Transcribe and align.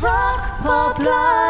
Rock 0.00 0.62
Pop 0.62 0.98
Live. 0.98 1.49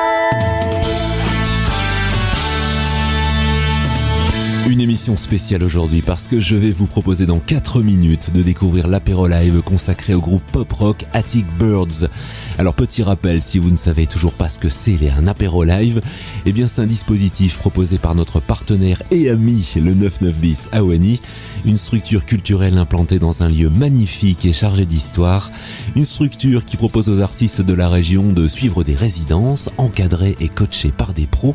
Une 4.80 4.84
émission 4.84 5.18
spéciale 5.18 5.62
aujourd'hui 5.62 6.00
parce 6.00 6.26
que 6.26 6.40
je 6.40 6.56
vais 6.56 6.70
vous 6.70 6.86
proposer 6.86 7.26
dans 7.26 7.38
4 7.38 7.82
minutes 7.82 8.32
de 8.32 8.42
découvrir 8.42 8.88
l'apéro 8.88 9.26
live 9.28 9.60
consacré 9.60 10.14
au 10.14 10.22
groupe 10.22 10.42
pop 10.52 10.72
rock 10.72 11.04
Attic 11.12 11.44
Birds. 11.58 12.08
Alors 12.56 12.72
petit 12.72 13.02
rappel, 13.02 13.42
si 13.42 13.58
vous 13.58 13.70
ne 13.70 13.76
savez 13.76 14.06
toujours 14.06 14.32
pas 14.32 14.48
ce 14.48 14.58
que 14.58 14.70
c'est 14.70 14.98
un 15.10 15.26
apéro 15.26 15.64
live, 15.64 16.00
eh 16.46 16.52
bien 16.52 16.66
c'est 16.66 16.80
un 16.80 16.86
dispositif 16.86 17.58
proposé 17.58 17.98
par 17.98 18.14
notre 18.14 18.40
partenaire 18.40 19.02
et 19.10 19.28
ami 19.28 19.70
le 19.76 19.92
99 19.92 20.40
bis 20.40 20.68
Awani, 20.72 21.20
une 21.66 21.76
structure 21.76 22.24
culturelle 22.24 22.78
implantée 22.78 23.18
dans 23.18 23.42
un 23.42 23.50
lieu 23.50 23.68
magnifique 23.68 24.46
et 24.46 24.54
chargé 24.54 24.86
d'histoire, 24.86 25.50
une 25.94 26.06
structure 26.06 26.64
qui 26.64 26.78
propose 26.78 27.10
aux 27.10 27.20
artistes 27.20 27.60
de 27.60 27.74
la 27.74 27.90
région 27.90 28.32
de 28.32 28.48
suivre 28.48 28.82
des 28.82 28.94
résidences 28.94 29.68
encadrées 29.76 30.36
et 30.40 30.48
coachées 30.48 30.92
par 30.92 31.12
des 31.12 31.26
pros 31.26 31.54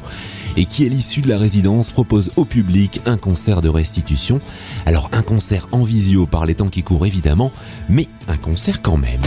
et 0.57 0.65
qui 0.65 0.85
à 0.85 0.89
l'issue 0.89 1.21
de 1.21 1.29
la 1.29 1.37
résidence 1.37 1.91
propose 1.91 2.31
au 2.35 2.45
public 2.45 3.01
un 3.05 3.17
concert 3.17 3.61
de 3.61 3.69
restitution. 3.69 4.39
Alors 4.85 5.09
un 5.11 5.21
concert 5.21 5.67
en 5.71 5.83
visio 5.83 6.25
par 6.25 6.45
les 6.45 6.55
temps 6.55 6.69
qui 6.69 6.83
courent 6.83 7.05
évidemment, 7.05 7.51
mais 7.89 8.07
un 8.27 8.37
concert 8.37 8.81
quand 8.81 8.97
même. 8.97 9.21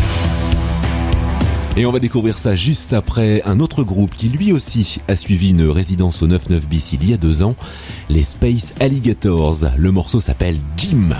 Et 1.76 1.86
on 1.86 1.92
va 1.92 2.00
découvrir 2.00 2.36
ça 2.38 2.56
juste 2.56 2.92
après 2.92 3.40
un 3.44 3.60
autre 3.60 3.84
groupe 3.84 4.14
qui 4.14 4.28
lui 4.28 4.52
aussi 4.52 4.98
a 5.06 5.14
suivi 5.14 5.50
une 5.50 5.68
résidence 5.68 6.22
au 6.22 6.26
99 6.26 6.68
bis 6.68 6.92
il 6.92 7.08
y 7.08 7.14
a 7.14 7.16
deux 7.16 7.44
ans, 7.44 7.54
les 8.08 8.24
Space 8.24 8.74
Alligators. 8.80 9.58
Le 9.76 9.92
morceau 9.92 10.18
s'appelle 10.18 10.56
Jim. 10.76 11.10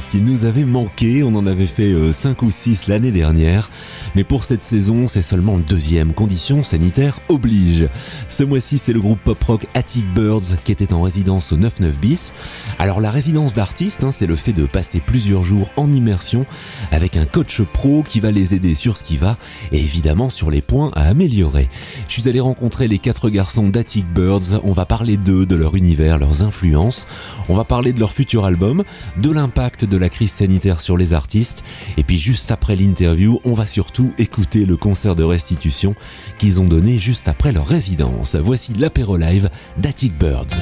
9-9 0.00 0.02
bis. 0.02 0.14
Il 0.14 0.24
nous 0.24 0.44
avait 0.44 0.64
manqué, 0.64 1.22
on 1.22 1.34
en 1.34 1.46
avait 1.46 1.66
fait 1.66 1.94
5 2.12 2.42
ou 2.42 2.50
6 2.50 2.86
l'année 2.88 3.12
dernière. 3.12 3.70
Mais 4.14 4.24
pour 4.24 4.44
cette 4.44 4.62
saison, 4.62 5.06
c'est 5.06 5.22
seulement 5.22 5.56
le 5.56 5.62
deuxième. 5.62 6.12
Condition 6.12 6.62
sanitaire 6.62 7.20
oblige. 7.28 7.88
Ce 8.28 8.42
mois-ci, 8.42 8.78
c'est 8.78 8.92
le 8.92 9.00
groupe 9.00 9.20
pop-rock 9.24 9.66
Attic 9.74 10.04
Birds 10.14 10.56
qui 10.64 10.72
était 10.72 10.92
en 10.92 11.02
résidence 11.02 11.52
au 11.52 11.56
9-9 11.56 11.98
bis. 12.00 12.34
Alors 12.78 13.00
la 13.00 13.10
résidence 13.10 13.54
d'artiste, 13.54 14.04
hein, 14.04 14.12
c'est 14.12 14.26
le 14.26 14.36
fait 14.36 14.52
de 14.52 14.66
passer 14.66 15.00
plusieurs 15.00 15.44
jours 15.44 15.70
en 15.76 15.90
immersion 15.90 16.46
avec 16.90 17.16
un 17.16 17.24
coach 17.24 17.62
pro 17.62 18.02
qui 18.02 18.20
va 18.20 18.32
les 18.32 18.54
aider 18.54 18.74
sur 18.74 18.96
ce 18.96 19.04
qui 19.04 19.16
va 19.16 19.36
et 19.72 19.78
évidemment 19.78 20.30
sur 20.30 20.50
les 20.50 20.62
points 20.62 20.90
à 20.94 21.02
améliorer. 21.02 21.68
Je 22.08 22.20
suis 22.20 22.28
allé 22.28 22.40
rencontrer 22.40 22.88
les 22.88 22.98
quatre 22.98 23.30
garçons 23.30 23.68
d'Attic 23.68 24.06
Birds. 24.12 24.60
On 24.64 24.72
va 24.72 24.86
parler 24.86 25.16
d'eux, 25.16 25.46
de 25.46 25.56
leur 25.56 25.76
univers, 25.76 26.18
leurs 26.18 26.42
influences. 26.42 27.06
On 27.48 27.54
va 27.54 27.64
parler 27.64 27.92
de 27.92 28.00
leur 28.00 28.12
futur 28.12 28.44
album, 28.44 28.82
de 29.18 29.30
l'impact 29.30 29.84
de 29.84 29.96
la 29.96 30.08
crise 30.08 30.32
sanitaire 30.32 30.80
sur 30.80 30.96
les 30.96 31.12
artistes. 31.12 31.62
Et 31.96 32.02
puis 32.02 32.18
juste 32.18 32.50
après 32.50 32.76
l'interview, 32.76 33.40
on 33.44 33.54
va 33.54 33.66
surtout 33.66 33.99
écouter 34.18 34.66
le 34.66 34.76
concert 34.76 35.14
de 35.14 35.22
restitution 35.22 35.94
qu'ils 36.38 36.60
ont 36.60 36.64
donné 36.64 36.98
juste 36.98 37.28
après 37.28 37.52
leur 37.52 37.66
résidence. 37.66 38.36
Voici 38.36 38.74
l'apéro 38.74 39.16
live 39.16 39.50
d'Attic 39.78 40.16
Birds. 40.18 40.58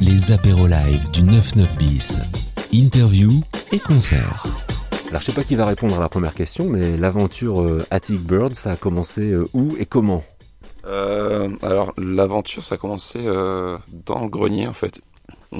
Les 0.00 0.32
apéros 0.32 0.66
live 0.66 1.10
du 1.10 1.22
99 1.24 1.78
bis. 1.78 2.20
Interview 2.72 3.30
et 3.72 3.78
concert. 3.78 4.44
Alors 5.08 5.20
je 5.20 5.26
sais 5.26 5.32
pas 5.32 5.44
qui 5.44 5.56
va 5.56 5.64
répondre 5.64 5.96
à 5.96 6.00
la 6.00 6.08
première 6.08 6.34
question, 6.34 6.68
mais 6.68 6.96
l'aventure 6.96 7.60
euh, 7.60 7.84
Attic 7.90 8.20
Birds, 8.20 8.54
ça 8.54 8.70
a 8.70 8.76
commencé 8.76 9.22
euh, 9.22 9.44
où 9.54 9.76
et 9.78 9.86
comment? 9.86 10.22
Euh, 10.86 11.48
alors 11.62 11.92
l'aventure, 11.98 12.64
ça 12.64 12.76
a 12.76 12.78
commencé 12.78 13.18
euh, 13.18 13.76
dans 14.06 14.22
le 14.22 14.28
grenier 14.28 14.66
en 14.66 14.72
fait. 14.72 15.00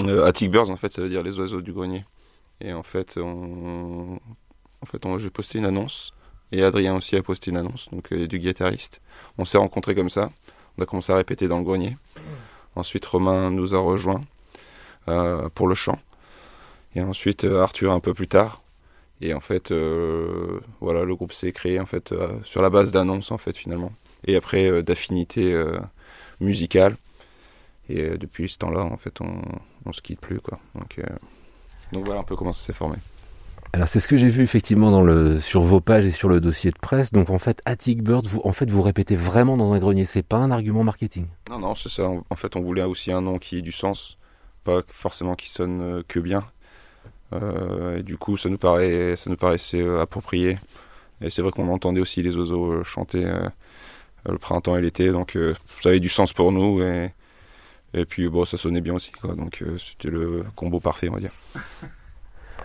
Euh, 0.05 0.25
Attic 0.25 0.49
Birds, 0.49 0.69
en 0.69 0.75
fait, 0.77 0.93
ça 0.93 1.01
veut 1.01 1.09
dire 1.09 1.23
les 1.23 1.39
oiseaux 1.39 1.61
du 1.61 1.73
grenier. 1.73 2.05
Et 2.59 2.73
en 2.73 2.83
fait, 2.83 3.17
on, 3.17 4.19
en 4.81 4.85
fait, 4.85 5.01
j'ai 5.19 5.29
posté 5.29 5.59
une 5.59 5.65
annonce 5.65 6.13
et 6.51 6.63
Adrien 6.63 6.95
aussi 6.95 7.15
a 7.15 7.23
posté 7.23 7.51
une 7.51 7.57
annonce, 7.57 7.89
donc 7.91 8.11
euh, 8.11 8.27
du 8.27 8.39
guitariste. 8.39 9.01
On 9.37 9.45
s'est 9.45 9.57
rencontrés 9.57 9.95
comme 9.95 10.09
ça. 10.09 10.31
On 10.77 10.83
a 10.83 10.85
commencé 10.85 11.11
à 11.11 11.15
répéter 11.15 11.47
dans 11.47 11.59
le 11.59 11.63
grenier. 11.63 11.97
Ensuite, 12.75 13.05
Romain 13.05 13.51
nous 13.51 13.75
a 13.75 13.79
rejoints 13.79 14.23
euh, 15.07 15.49
pour 15.49 15.67
le 15.67 15.75
chant. 15.75 15.99
Et 16.95 17.01
ensuite, 17.01 17.45
euh, 17.45 17.61
Arthur 17.61 17.91
un 17.91 17.99
peu 17.99 18.13
plus 18.13 18.27
tard. 18.27 18.61
Et 19.21 19.33
en 19.33 19.39
fait, 19.39 19.71
voilà, 20.79 21.03
le 21.03 21.15
groupe 21.15 21.31
s'est 21.31 21.51
créé 21.51 21.79
en 21.79 21.85
fait 21.85 22.11
sur 22.43 22.63
la 22.63 22.71
base 22.71 22.91
d'annonces 22.91 23.31
en 23.31 23.37
fait 23.37 23.55
finalement 23.55 23.93
et 24.25 24.35
après 24.35 24.81
d'affinités 24.81 25.63
musicales. 26.39 26.97
Et 27.87 28.17
depuis 28.17 28.49
ce 28.49 28.57
temps-là, 28.57 28.81
en 28.81 28.97
fait, 28.97 29.21
on, 29.21 29.43
on 29.85 29.93
se 29.93 30.01
quitte 30.01 30.19
plus, 30.19 30.39
quoi. 30.39 30.57
Donc, 30.73 30.99
donc 31.91 32.05
voilà 32.05 32.21
un 32.21 32.23
peu 32.23 32.35
comment 32.35 32.51
ça 32.51 32.65
s'est 32.65 32.73
formé. 32.73 32.97
Alors 33.73 33.87
c'est 33.87 34.01
ce 34.01 34.07
que 34.09 34.17
j'ai 34.17 34.29
vu 34.29 34.43
effectivement 34.43 34.91
dans 34.91 35.01
le 35.01 35.39
sur 35.39 35.61
vos 35.61 35.79
pages 35.79 36.05
et 36.05 36.11
sur 36.11 36.27
le 36.27 36.41
dossier 36.41 36.71
de 36.71 36.77
presse. 36.77 37.13
Donc 37.13 37.29
en 37.29 37.39
fait 37.39 37.61
Attic 37.65 38.03
Birds, 38.03 38.23
vous 38.25 38.41
en 38.43 38.51
fait 38.51 38.69
vous 38.69 38.81
répétez 38.81 39.15
vraiment 39.15 39.55
dans 39.55 39.71
un 39.71 39.79
grenier. 39.79 40.03
C'est 40.05 40.23
pas 40.23 40.37
un 40.37 40.51
argument 40.51 40.83
marketing. 40.83 41.27
Non, 41.49 41.59
non, 41.59 41.75
c'est 41.75 41.89
ça. 41.89 42.03
En 42.29 42.35
fait, 42.35 42.55
on 42.57 42.61
voulait 42.61 42.83
aussi 42.83 43.13
un 43.13 43.21
nom 43.21 43.39
qui 43.39 43.59
ait 43.59 43.61
du 43.61 43.71
sens, 43.71 44.17
pas 44.65 44.81
forcément 44.89 45.35
qui 45.35 45.49
sonne 45.49 45.81
euh, 45.81 46.03
que 46.05 46.19
bien. 46.19 46.43
Euh, 47.33 47.99
et 47.99 48.03
du 48.03 48.17
coup, 48.17 48.35
ça 48.35 48.49
nous 48.49 48.57
paraît, 48.57 49.15
ça 49.15 49.29
nous 49.29 49.37
paraissait 49.37 49.81
euh, 49.81 50.01
approprié. 50.01 50.57
Et 51.21 51.29
c'est 51.29 51.41
vrai 51.41 51.51
qu'on 51.51 51.69
entendait 51.69 52.01
aussi 52.01 52.21
les 52.21 52.35
oiseaux 52.35 52.83
chanter 52.83 53.23
euh, 53.25 53.47
le 54.29 54.37
printemps 54.37 54.75
et 54.75 54.81
l'été, 54.81 55.11
donc 55.11 55.35
euh, 55.37 55.55
ça 55.81 55.89
avait 55.89 55.99
du 56.01 56.09
sens 56.09 56.33
pour 56.33 56.51
nous. 56.51 56.81
Et, 56.83 57.13
et 57.93 58.05
puis 58.05 58.27
bon, 58.27 58.43
ça 58.43 58.57
sonnait 58.57 58.81
bien 58.81 58.95
aussi, 58.95 59.11
quoi. 59.11 59.33
Donc 59.35 59.63
c'était 59.77 60.09
le 60.09 60.43
combo 60.57 60.81
parfait, 60.81 61.07
on 61.09 61.13
va 61.13 61.19
dire. 61.19 61.31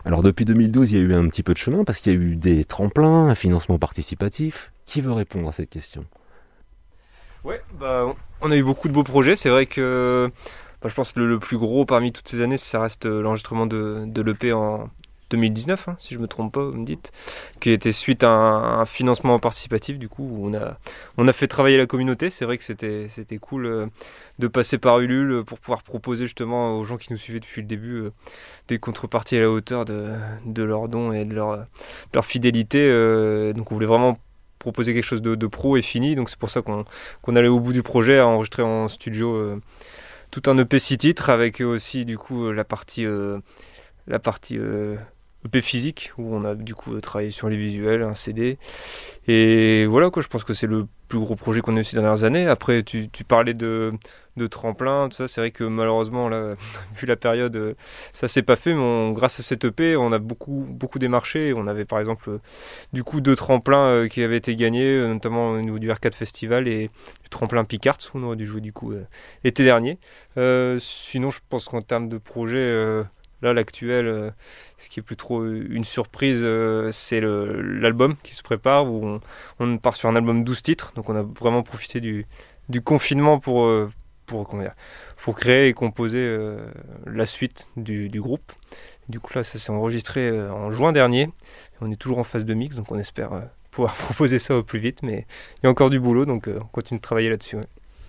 Alors 0.07 0.23
depuis 0.23 0.45
2012, 0.45 0.93
il 0.93 0.99
y 0.99 1.01
a 1.01 1.03
eu 1.03 1.15
un 1.15 1.29
petit 1.29 1.43
peu 1.43 1.53
de 1.53 1.59
chemin 1.59 1.83
parce 1.83 1.99
qu'il 1.99 2.13
y 2.13 2.17
a 2.17 2.19
eu 2.19 2.37
des 2.37 2.65
tremplins, 2.65 3.27
un 3.27 3.35
financement 3.35 3.77
participatif. 3.77 4.71
Qui 4.85 5.01
veut 5.01 5.11
répondre 5.11 5.49
à 5.49 5.53
cette 5.53 5.69
question? 5.69 6.05
Ouais, 7.43 7.61
bah, 7.81 8.15
on 8.41 8.53
a 8.53 8.57
eu 8.57 8.63
beaucoup 8.63 8.87
de 8.87 8.93
beaux 8.93 9.03
projets. 9.03 9.35
C'est 9.35 9.49
vrai 9.49 9.67
que 9.67 10.31
bah, 10.81 10.89
je 10.89 10.95
pense 10.95 11.13
que 11.13 11.19
le, 11.19 11.41
plus 11.41 11.59
gros 11.59 11.85
parmi 11.85 12.13
toutes 12.13 12.29
ces 12.29 12.41
années, 12.41 12.57
ça 12.57 12.81
reste 12.81 13.07
euh, 13.07 13.21
l'enregistrement 13.21 13.67
de, 13.67 14.05
de 14.07 14.23
l'EP 14.23 14.53
en 14.53 14.91
2019, 15.31 15.89
hein, 15.89 15.97
si 15.99 16.15
je 16.15 16.19
me 16.19 16.27
trompe 16.27 16.53
pas, 16.53 16.65
vous 16.65 16.77
me 16.77 16.87
dites, 16.87 17.13
qui 17.61 17.71
était 17.71 17.93
suite 17.93 18.23
à 18.25 18.31
un, 18.31 18.85
financement 18.85 19.39
participatif. 19.39 19.99
Du 19.99 20.09
coup, 20.09 20.23
où 20.23 20.49
on 20.49 20.55
a, 20.55 20.79
on 21.17 21.27
a 21.29 21.33
fait 21.33 21.49
travailler 21.49 21.77
la 21.77 21.87
communauté. 21.87 22.31
C'est 22.31 22.45
vrai 22.45 22.59
que 22.59 22.65
c'était, 22.65 23.09
c'était 23.09 23.39
cool 23.39 23.67
euh, 23.67 23.87
de 24.39 24.49
passer 24.49 24.79
par 24.79 25.01
Ulule 25.01 25.45
pour 25.45 25.59
pouvoir 25.59 25.83
proposer 25.83 26.25
justement 26.27 26.77
aux 26.77 26.85
gens 26.85 26.97
qui 26.97 27.13
nous 27.13 27.19
suivaient 27.19 27.41
depuis 27.41 27.63
le 27.63 27.67
début 27.67 27.95
euh, 27.95 28.11
des 28.69 28.79
contreparties 28.79 29.37
à 29.37 29.41
la 29.41 29.51
hauteur 29.51 29.85
de, 29.85 30.13
de 30.45 30.63
leurs 30.63 30.89
dons 30.89 31.13
et 31.13 31.25
de 31.25 31.35
leur, 31.35 31.57
de 31.57 31.65
leur 32.15 32.25
fidélité. 32.25 32.79
euh, 32.91 33.53
donc, 33.53 33.73
on 33.73 33.75
voulait 33.75 33.87
vraiment 33.87 34.19
proposer 34.59 34.95
quelque 34.95 35.05
chose 35.05 35.23
de, 35.23 35.35
de 35.35 35.47
pro 35.47 35.77
et 35.77 35.83
fini. 35.83 36.15
Donc, 36.15 36.31
c'est 36.31 36.39
pour 36.39 36.51
ça 36.51 36.63
qu'on 36.63 36.85
qu'on 37.23 37.37
allait 37.37 37.49
au 37.49 37.61
bout 37.61 37.73
du 37.73 37.83
projet 37.83 38.19
à 38.19 38.27
enregistrer 38.27 38.63
en 38.63 38.89
studio 38.89 39.35
euh, 39.35 39.61
tout 40.31 40.43
un 40.51 40.59
EP 40.59 40.79
6 40.79 40.99
titres 40.99 41.31
avec 41.31 41.61
aussi 41.61 42.05
du 42.05 42.19
coup 42.19 42.47
euh, 42.47 42.53
la 42.53 42.65
partie 42.65 43.07
euh, 43.07 43.39
la 44.07 44.19
partie 44.19 44.59
euh, 44.59 44.97
EP 45.47 45.61
physique 45.61 46.13
où 46.19 46.35
on 46.35 46.45
a 46.45 46.55
du 46.55 46.75
coup 46.75 47.01
travaillé 47.01 47.31
sur 47.31 47.49
les 47.49 47.57
visuels, 47.57 48.03
un 48.03 48.15
CD 48.15 48.59
et 49.29 49.87
voilà 49.87 50.11
quoi 50.11 50.23
je 50.23 50.29
pense 50.29 50.45
que 50.45 50.55
c'est 50.55 50.67
le 50.67 50.87
plus 51.09 51.19
gros 51.19 51.37
projet 51.37 51.61
qu'on 51.61 51.77
ait 51.77 51.81
eu 51.81 51.85
ces 51.85 51.97
dernières 51.97 52.25
années. 52.25 52.47
Après 52.47 52.83
tu, 52.83 53.09
tu 53.09 53.25
parlais 53.25 53.55
de, 53.55 53.93
de 54.37 54.47
tremplin, 54.47 55.09
tout 55.09 55.17
ça 55.17 55.29
c'est 55.29 55.41
vrai 55.41 55.51
que 55.51 55.65
malheureusement 55.65 56.29
là 56.29 56.55
vu 56.97 57.07
la 57.07 57.17
période 57.17 57.57
euh, 57.57 57.75
ça 58.13 58.29
s'est 58.29 58.43
pas 58.43 58.57
fait 58.57 58.75
mais 58.75 59.13
grâce 59.13 59.41
à 59.41 59.43
cette 59.43 59.65
EP 59.65 59.97
on 59.97 60.13
a 60.13 60.19
beaucoup 60.19 60.67
beaucoup 60.69 60.99
démarché. 60.99 61.53
On 61.57 61.67
avait 61.67 61.85
par 61.85 62.01
exemple 62.01 62.31
euh, 62.31 62.39
du 62.93 63.05
coup 63.05 63.21
deux 63.21 63.37
tremplins 63.37 63.87
euh, 63.87 64.09
qui 64.09 64.23
avaient 64.23 64.37
été 64.37 64.55
gagnés 64.57 64.99
notamment 65.07 65.53
au 65.53 65.61
niveau 65.61 65.79
du 65.79 65.91
R4 65.91 66.13
Festival 66.13 66.69
et 66.69 66.91
du 67.23 67.31
tremplin 67.31 67.65
Picards 67.65 67.99
où 68.15 68.19
on 68.19 68.23
aurait 68.25 68.37
dû 68.37 68.47
jouer 68.47 68.61
du 68.61 68.73
coup 68.73 68.93
euh, 68.93 69.07
été 69.45 69.65
dernier. 69.65 69.99
Sinon, 70.79 71.31
je 71.31 71.41
pense 71.49 71.67
qu'en 71.67 71.81
termes 71.81 72.09
de 72.09 72.19
projet, 72.19 73.03
là, 73.43 73.53
l'actuel, 73.53 74.07
euh, 74.07 74.31
ce 74.79 74.89
qui 74.89 75.01
est 75.01 75.03
plus 75.03 75.17
trop 75.17 75.45
une 75.45 75.85
surprise, 75.85 76.41
euh, 76.43 76.91
c'est 76.93 77.21
l'album 77.21 78.17
qui 78.23 78.35
se 78.35 78.43
prépare, 78.43 78.87
où 78.91 79.21
on, 79.61 79.79
part 79.79 79.97
sur 79.97 80.09
un 80.09 80.17
album 80.17 80.45
12 80.45 80.63
titres, 80.63 80.93
donc 80.95 81.09
on 81.09 81.17
a 81.17 81.23
vraiment 81.23 81.63
profité 81.63 82.01
du, 82.01 82.27
confinement 82.85 83.39
pour, 83.39 83.65
euh, 83.65 83.91
pour, 84.27 84.47
créer 85.37 85.69
et 85.69 85.73
composer 85.73 86.37
la 87.07 87.27
suite 87.27 87.69
du, 87.77 88.21
groupe. 88.21 88.53
Du 89.09 89.21
coup, 89.21 89.33
là, 89.35 89.45
ça 89.45 89.59
s'est 89.59 89.71
enregistré 89.71 90.41
en 90.51 90.73
juin 90.73 90.93
dernier. 90.93 91.31
On 91.81 91.91
est 91.91 91.97
toujours 91.97 92.19
en 92.19 92.25
phase 92.25 92.45
de 92.45 92.55
mix, 92.55 92.77
donc 92.77 92.91
on 92.91 92.99
espère 92.99 93.31
pouvoir 93.71 93.95
proposer 93.97 94.39
ça 94.39 94.57
au 94.57 94.63
plus 94.63 94.79
vite, 94.79 95.03
mais 95.03 95.27
il 95.59 95.65
y 95.65 95.67
a 95.67 95.71
encore 95.71 95.91
du 95.91 96.01
boulot, 96.01 96.27
donc 96.27 96.49
on 96.49 96.67
continue 96.67 96.99
de 96.99 97.03
travailler 97.03 97.31
là-dessus. 97.31 97.59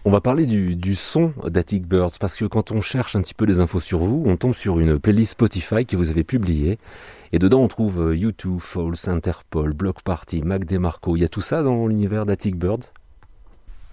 On 0.05 0.11
va 0.11 0.21
parler 0.21 0.45
du, 0.45 0.95
son 0.95 1.33
d'Attic 1.44 1.85
Birds 1.85 2.13
parce 2.19 2.35
que 2.35 2.45
quand 2.45 2.71
on 2.71 2.79
cherche 2.79 3.15
un 3.15 3.21
petit 3.21 3.33
peu 3.33 3.45
des 3.45 3.59
infos 3.59 3.81
sur 3.81 3.99
vous, 3.99 4.23
on 4.25 4.38
tombe 4.38 4.55
sur 4.55 4.79
une 4.79 4.99
playlist 4.99 5.31
Spotify 5.31 5.85
que 5.85 5.97
vous 5.97 6.09
avez 6.09 6.23
publiée 6.23 6.77
et 7.33 7.39
dedans 7.39 7.61
on 7.61 7.67
trouve 7.67 8.11
euh, 8.11 8.15
U2, 8.15 8.59
False, 8.59 9.07
Interpol, 9.09 9.73
Block 9.73 10.01
Party, 10.03 10.41
Mac 10.41 10.63
DeMarco. 10.63 11.17
Il 11.17 11.21
y 11.21 11.25
a 11.25 11.29
tout 11.29 11.41
ça 11.41 11.61
dans 11.61 11.88
l'univers 11.88 12.25
d'Attic 12.25 12.55
Birds? 12.55 12.91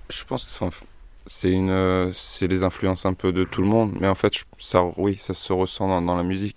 Je 0.09 0.23
pense 0.25 0.45
que 0.61 0.67
c'est 1.26 1.50
une, 1.50 1.71
euh, 1.71 2.12
c'est 2.12 2.47
les 2.47 2.62
influences 2.62 3.07
un 3.07 3.14
peu 3.14 3.33
de 3.33 3.45
tout 3.45 3.62
le 3.62 3.69
monde, 3.69 3.97
mais 4.00 4.09
en 4.09 4.14
fait, 4.14 4.35
ça, 4.59 4.85
oui, 4.97 5.17
ça 5.19 5.35
se 5.35 5.52
ressent 5.52 6.00
dans, 6.00 6.17
la 6.17 6.23
musique. 6.23 6.57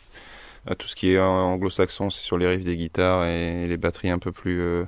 Euh, 0.70 0.76
Tout 0.76 0.88
ce 0.88 0.96
qui 0.96 1.12
est 1.12 1.18
euh, 1.18 1.26
anglo-saxon, 1.26 2.10
c'est 2.10 2.24
sur 2.24 2.38
les 2.38 2.48
riffs 2.48 2.66
des 2.66 2.76
guitares 2.76 3.26
et 3.26 3.68
les 3.68 3.78
batteries 3.78 4.10
un 4.10 4.20
peu 4.20 4.32
plus, 4.32 4.60
euh, 4.62 4.86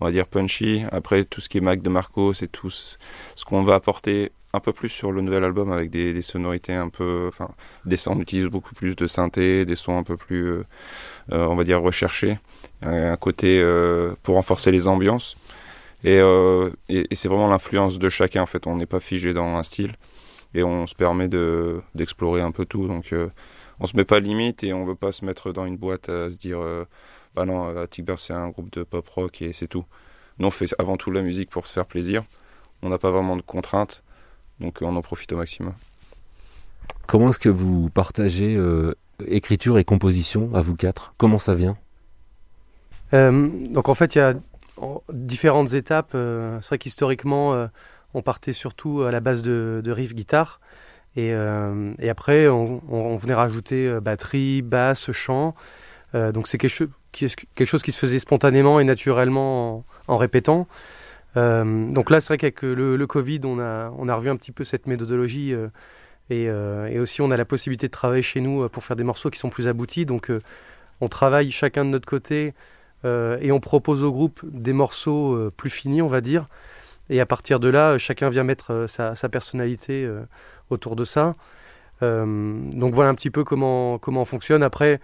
on 0.00 0.06
va 0.06 0.12
dire, 0.12 0.26
punchy. 0.26 0.84
Après, 0.92 1.24
tout 1.24 1.40
ce 1.40 1.48
qui 1.48 1.58
est 1.58 1.60
Mac 1.60 1.82
de 1.82 1.88
Marco, 1.88 2.34
c'est 2.34 2.48
tout 2.48 2.70
ce 2.70 2.96
qu'on 3.44 3.62
va 3.62 3.74
apporter 3.74 4.32
un 4.56 4.60
peu 4.60 4.72
plus 4.72 4.88
sur 4.88 5.12
le 5.12 5.20
nouvel 5.20 5.44
album 5.44 5.70
avec 5.70 5.90
des, 5.90 6.20
sonorités 6.22 6.72
un 6.74 6.88
peu, 6.88 7.26
enfin, 7.28 7.50
des 7.84 7.96
sons, 7.96 8.12
on 8.16 8.20
utilise 8.20 8.46
beaucoup 8.46 8.74
plus 8.74 8.96
de 8.96 9.06
synthé, 9.06 9.64
des 9.64 9.76
sons 9.76 9.98
un 9.98 10.02
peu 10.02 10.16
plus, 10.16 10.46
euh, 10.46 10.64
euh, 11.32 11.46
on 11.46 11.56
va 11.56 11.64
dire, 11.64 11.80
recherchés. 11.80 12.38
Un 12.82 13.16
côté 13.16 13.60
euh, 13.60 14.14
pour 14.22 14.34
renforcer 14.36 14.70
les 14.70 14.88
ambiances. 14.88 15.36
Et, 16.04 16.20
c'est 17.12 17.28
vraiment 17.28 17.48
l'influence 17.48 17.98
de 17.98 18.08
chacun 18.08 18.42
en 18.42 18.46
fait. 18.46 18.66
On 18.66 18.76
n'est 18.76 18.86
pas 18.86 19.00
figé 19.00 19.32
dans 19.32 19.56
un 19.56 19.62
style 19.62 19.92
et 20.54 20.62
on 20.62 20.86
se 20.86 20.94
permet 20.94 21.28
de 21.28 21.80
d'explorer 21.94 22.42
un 22.42 22.52
peu 22.52 22.64
tout. 22.64 22.86
Donc 22.86 23.12
on 23.80 23.86
se 23.86 23.96
met 23.96 24.04
pas 24.04 24.20
limite 24.20 24.62
et 24.62 24.72
on 24.72 24.84
veut 24.84 24.94
pas 24.94 25.10
se 25.10 25.24
mettre 25.24 25.52
dans 25.52 25.66
une 25.66 25.76
boîte 25.76 26.08
à 26.08 26.30
se 26.30 26.36
dire 26.36 26.60
bah 27.36 27.44
non, 27.44 27.68
euh, 27.68 27.86
Bird, 27.98 28.18
c'est 28.18 28.32
un 28.32 28.48
groupe 28.48 28.72
de 28.72 28.82
pop 28.82 29.06
rock 29.10 29.42
et 29.42 29.52
c'est 29.52 29.68
tout. 29.68 29.84
Nous 30.38 30.46
on 30.48 30.50
fait 30.50 30.66
avant 30.78 30.96
tout 30.96 31.10
la 31.10 31.20
musique 31.20 31.50
pour 31.50 31.66
se 31.66 31.72
faire 31.72 31.84
plaisir. 31.86 32.24
On 32.82 32.88
n'a 32.88 32.98
pas 32.98 33.10
vraiment 33.10 33.36
de 33.36 33.42
contraintes, 33.42 34.02
donc 34.58 34.82
euh, 34.82 34.86
on 34.86 34.96
en 34.96 35.02
profite 35.02 35.32
au 35.32 35.36
maximum. 35.36 35.74
Comment 37.06 37.28
est-ce 37.30 37.38
que 37.38 37.50
vous 37.50 37.90
partagez 37.90 38.56
euh, 38.56 38.94
écriture 39.26 39.78
et 39.78 39.84
composition 39.84 40.50
à 40.54 40.62
vous 40.62 40.74
quatre? 40.76 41.14
Comment 41.18 41.38
ça 41.38 41.54
vient? 41.54 41.76
Euh, 43.12 43.48
donc 43.68 43.88
en 43.88 43.94
fait, 43.94 44.14
il 44.14 44.18
y 44.18 44.22
a 44.22 44.34
en- 44.78 45.02
différentes 45.12 45.74
étapes. 45.74 46.12
C'est 46.12 46.68
vrai 46.68 46.78
qu'historiquement, 46.78 47.68
on 48.14 48.22
partait 48.22 48.52
surtout 48.52 49.02
à 49.02 49.10
la 49.10 49.20
base 49.20 49.42
de, 49.42 49.82
de 49.84 49.92
riff 49.92 50.14
guitare. 50.14 50.60
Et, 51.16 51.32
euh, 51.32 51.94
et 51.98 52.10
après, 52.10 52.48
on, 52.48 52.82
on- 52.90 53.16
venait 53.16 53.34
rajouter 53.34 54.00
batterie, 54.00 54.62
basse, 54.62 55.12
chant. 55.12 55.54
Euh, 56.14 56.32
donc 56.32 56.46
c'est 56.46 56.58
quelque, 56.58 56.70
chose 56.70 56.88
quelque 57.54 57.68
chose 57.68 57.82
qui 57.82 57.92
se 57.92 57.98
faisait 57.98 58.18
spontanément 58.18 58.80
et 58.80 58.84
naturellement 58.84 59.84
en, 60.08 60.16
répétant. 60.16 60.66
Euh, 61.36 61.90
donc 61.90 62.10
là, 62.10 62.20
c'est 62.20 62.28
vrai 62.28 62.38
qu'avec 62.38 62.62
le, 62.62 63.06
Covid, 63.06 63.40
on 63.44 63.58
a, 63.58 64.14
revu 64.14 64.30
un 64.30 64.36
petit 64.36 64.52
peu 64.52 64.64
cette 64.64 64.86
méthodologie. 64.86 65.52
euh, 65.52 65.68
et, 66.28 66.48
euh, 66.48 66.86
et 66.86 66.98
aussi, 66.98 67.22
on 67.22 67.30
a 67.30 67.36
la 67.36 67.44
possibilité 67.44 67.86
de 67.86 67.92
travailler 67.92 68.22
chez 68.22 68.40
nous 68.40 68.68
pour 68.68 68.82
faire 68.82 68.96
des 68.96 69.04
morceaux 69.04 69.30
qui 69.30 69.38
sont 69.38 69.50
plus 69.50 69.68
aboutis. 69.68 70.06
Donc 70.06 70.30
on 71.00 71.08
travaille 71.08 71.50
chacun 71.50 71.84
de 71.84 71.90
notre 71.90 72.06
côté 72.06 72.54
et 73.04 73.52
on 73.52 73.60
propose 73.60 74.02
au 74.02 74.10
groupe 74.10 74.40
des 74.44 74.72
morceaux 74.72 75.52
plus 75.56 75.70
finis, 75.70 76.02
on 76.02 76.08
va 76.08 76.20
dire. 76.20 76.48
Et 77.08 77.20
à 77.20 77.26
partir 77.26 77.60
de 77.60 77.68
là, 77.68 77.98
chacun 77.98 78.30
vient 78.30 78.42
mettre 78.42 78.86
sa, 78.88 79.28
personnalité 79.28 80.10
autour 80.70 80.96
de 80.96 81.04
ça. 81.04 81.36
Donc 82.00 82.92
voilà 82.92 83.10
un 83.10 83.14
petit 83.14 83.30
peu 83.30 83.44
comment, 83.44 83.98
comment 83.98 84.22
on 84.22 84.24
fonctionne. 84.24 84.64
Après, 84.64 85.00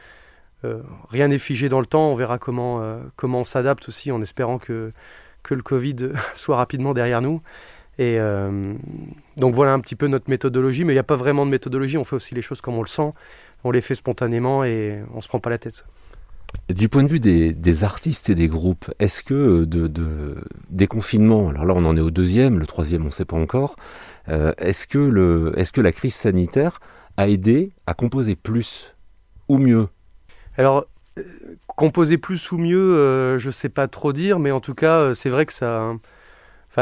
rien 1.10 1.28
n'est 1.28 1.38
figé 1.38 1.68
dans 1.68 1.80
le 1.80 1.86
temps. 1.86 2.10
On 2.10 2.14
verra 2.14 2.38
comment, 2.38 2.80
euh, 2.80 2.98
comment 3.16 3.40
on 3.40 3.44
s'adapte 3.44 3.88
aussi 3.88 4.12
en 4.12 4.22
espérant 4.22 4.58
que, 4.58 4.92
que 5.42 5.54
le 5.54 5.62
Covid 5.62 5.96
soit 6.34 6.56
rapidement 6.56 6.94
derrière 6.94 7.22
nous. 7.22 7.40
Et 7.98 8.18
euh, 8.18 8.74
donc 9.36 9.54
voilà 9.54 9.72
un 9.72 9.80
petit 9.80 9.96
peu 9.96 10.06
notre 10.06 10.30
méthodologie. 10.30 10.84
Mais 10.84 10.92
il 10.92 10.96
n'y 10.96 11.00
a 11.00 11.04
pas 11.04 11.16
vraiment 11.16 11.44
de 11.46 11.50
méthodologie. 11.50 11.98
On 11.98 12.04
fait 12.04 12.16
aussi 12.16 12.34
les 12.34 12.42
choses 12.42 12.60
comme 12.60 12.74
on 12.74 12.82
le 12.82 12.88
sent. 12.88 13.12
On 13.64 13.70
les 13.70 13.80
fait 13.80 13.94
spontanément 13.94 14.64
et 14.64 15.02
on 15.14 15.20
se 15.20 15.28
prend 15.28 15.40
pas 15.40 15.50
la 15.50 15.58
tête. 15.58 15.84
Du 16.68 16.88
point 16.88 17.02
de 17.02 17.08
vue 17.08 17.20
des, 17.20 17.84
artistes 17.84 18.30
et 18.30 18.34
des 18.34 18.48
groupes, 18.48 18.92
est-ce 18.98 19.22
que 19.22 19.34
euh, 19.34 19.66
de, 19.66 19.86
de, 19.88 20.36
des 20.70 20.86
confinements, 20.86 21.48
alors 21.48 21.64
là 21.64 21.74
on 21.76 21.84
en 21.84 21.96
est 21.96 22.00
au 22.00 22.10
deuxième, 22.10 22.58
le 22.58 22.66
troisième 22.66 23.02
on 23.02 23.06
ne 23.06 23.10
sait 23.10 23.24
pas 23.24 23.36
encore, 23.36 23.76
euh, 24.28 24.52
est-ce 24.58 24.86
que, 24.86 25.52
est-ce 25.56 25.72
que 25.72 25.80
la 25.80 25.92
crise 25.92 26.14
sanitaire 26.14 26.78
a 27.16 27.28
aidé 27.28 27.72
à 27.86 27.94
composer 27.94 28.36
plus 28.36 28.94
ou 29.48 29.58
mieux 29.58 29.88
Alors, 30.58 30.86
euh, 31.18 31.22
composer 31.76 32.18
plus 32.18 32.52
ou 32.52 32.58
mieux, 32.58 32.96
euh, 32.96 33.38
je 33.38 33.50
sais 33.50 33.68
pas 33.68 33.88
trop 33.88 34.12
dire, 34.12 34.38
mais 34.38 34.50
en 34.50 34.60
tout 34.60 34.74
cas, 34.74 34.98
euh, 34.98 35.14
c'est 35.14 35.30
vrai 35.30 35.46
que 35.46 35.52
ça, 35.52 35.94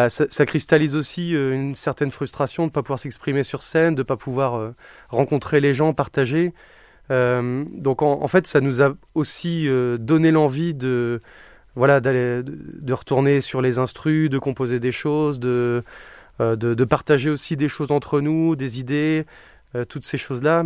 ça, 0.08 0.46
cristallise 0.46 0.96
aussi 0.96 1.34
euh, 1.34 1.52
une 1.54 1.76
certaine 1.76 2.10
frustration 2.10 2.64
de 2.64 2.68
ne 2.68 2.72
pas 2.72 2.82
pouvoir 2.82 2.98
s'exprimer 2.98 3.42
sur 3.42 3.62
scène, 3.62 3.94
de 3.94 4.00
ne 4.00 4.04
pas 4.04 4.16
pouvoir 4.16 4.72
rencontrer 5.08 5.60
les 5.60 5.74
gens, 5.74 5.92
partager. 5.94 6.52
Donc, 7.10 8.02
en, 8.02 8.28
fait, 8.28 8.46
ça 8.46 8.60
nous 8.60 8.82
a 8.82 8.94
aussi 9.14 9.68
donné 9.98 10.30
l'envie 10.30 10.74
de, 10.74 11.20
voilà, 11.74 12.00
de, 12.00 12.44
retourner 12.92 13.40
sur 13.40 13.60
les 13.60 13.80
instrus, 13.80 14.30
de 14.30 14.38
composer 14.38 14.78
des 14.78 14.92
choses, 14.92 15.40
de, 15.40 15.82
partager 16.88 17.30
aussi 17.30 17.56
des 17.56 17.68
choses 17.68 17.90
entre 17.90 18.20
nous, 18.20 18.54
des 18.54 18.78
idées, 18.78 19.26
toutes 19.88 20.06
ces 20.06 20.18
choses-là. 20.18 20.62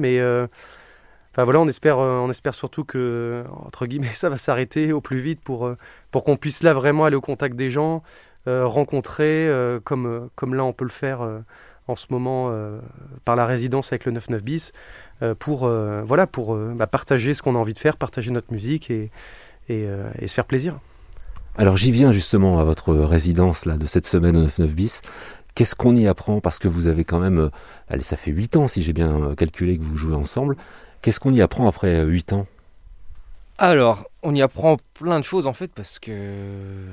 Enfin 1.34 1.42
voilà, 1.42 1.58
on 1.58 1.66
espère, 1.66 1.98
euh, 1.98 2.20
on 2.20 2.30
espère 2.30 2.54
surtout 2.54 2.84
que 2.84 3.42
entre 3.66 3.86
guillemets 3.86 4.06
ça 4.14 4.28
va 4.28 4.36
s'arrêter 4.36 4.92
au 4.92 5.00
plus 5.00 5.18
vite 5.18 5.40
pour 5.40 5.66
euh, 5.66 5.76
pour 6.12 6.22
qu'on 6.22 6.36
puisse 6.36 6.62
là 6.62 6.74
vraiment 6.74 7.06
aller 7.06 7.16
au 7.16 7.20
contact 7.20 7.56
des 7.56 7.70
gens, 7.70 8.04
euh, 8.46 8.64
rencontrer 8.66 9.50
comme 9.82 10.30
comme 10.36 10.54
là 10.54 10.64
on 10.64 10.72
peut 10.72 10.84
le 10.84 10.92
faire 10.92 11.28
en 11.88 11.96
ce 11.96 12.06
moment 12.10 12.52
par 13.24 13.34
la 13.34 13.46
résidence 13.46 13.92
avec 13.92 14.04
le 14.04 14.12
99 14.12 14.44
bis 14.44 14.72
pour 15.40 15.68
voilà 16.04 16.28
pour 16.28 16.54
bah, 16.54 16.86
partager 16.86 17.34
ce 17.34 17.42
qu'on 17.42 17.56
a 17.56 17.58
envie 17.58 17.74
de 17.74 17.78
faire, 17.78 17.96
partager 17.96 18.30
notre 18.30 18.52
musique 18.52 18.92
et 18.92 19.10
et, 19.68 19.88
se 20.28 20.34
faire 20.34 20.44
plaisir. 20.44 20.78
Alors 21.56 21.76
j'y 21.76 21.90
viens 21.90 22.12
justement 22.12 22.60
à 22.60 22.64
votre 22.64 22.94
résidence 22.94 23.66
là 23.66 23.76
de 23.76 23.86
cette 23.86 24.06
semaine 24.06 24.36
au 24.36 24.44
99 24.44 24.74
bis. 24.74 25.02
Qu'est-ce 25.56 25.74
qu'on 25.74 25.96
y 25.96 26.06
apprend? 26.06 26.40
Parce 26.40 26.58
que 26.58 26.68
vous 26.68 26.86
avez 26.88 27.04
quand 27.04 27.20
même, 27.20 27.50
allez, 27.88 28.02
ça 28.02 28.16
fait 28.16 28.32
8 28.32 28.56
ans 28.56 28.68
si 28.68 28.82
j'ai 28.82 28.92
bien 28.92 29.34
calculé 29.36 29.78
que 29.78 29.84
vous 29.84 29.96
jouez 29.96 30.14
ensemble. 30.14 30.56
Qu'est-ce 31.04 31.20
qu'on 31.20 31.34
y 31.34 31.42
apprend 31.42 31.68
après 31.68 32.02
8 32.02 32.32
ans? 32.32 32.46
Alors, 33.58 34.08
on 34.22 34.34
y 34.34 34.40
apprend 34.40 34.78
plein 34.94 35.20
de 35.20 35.24
choses 35.24 35.46
en 35.46 35.52
fait 35.52 35.70
parce 35.70 35.98
que 35.98 36.86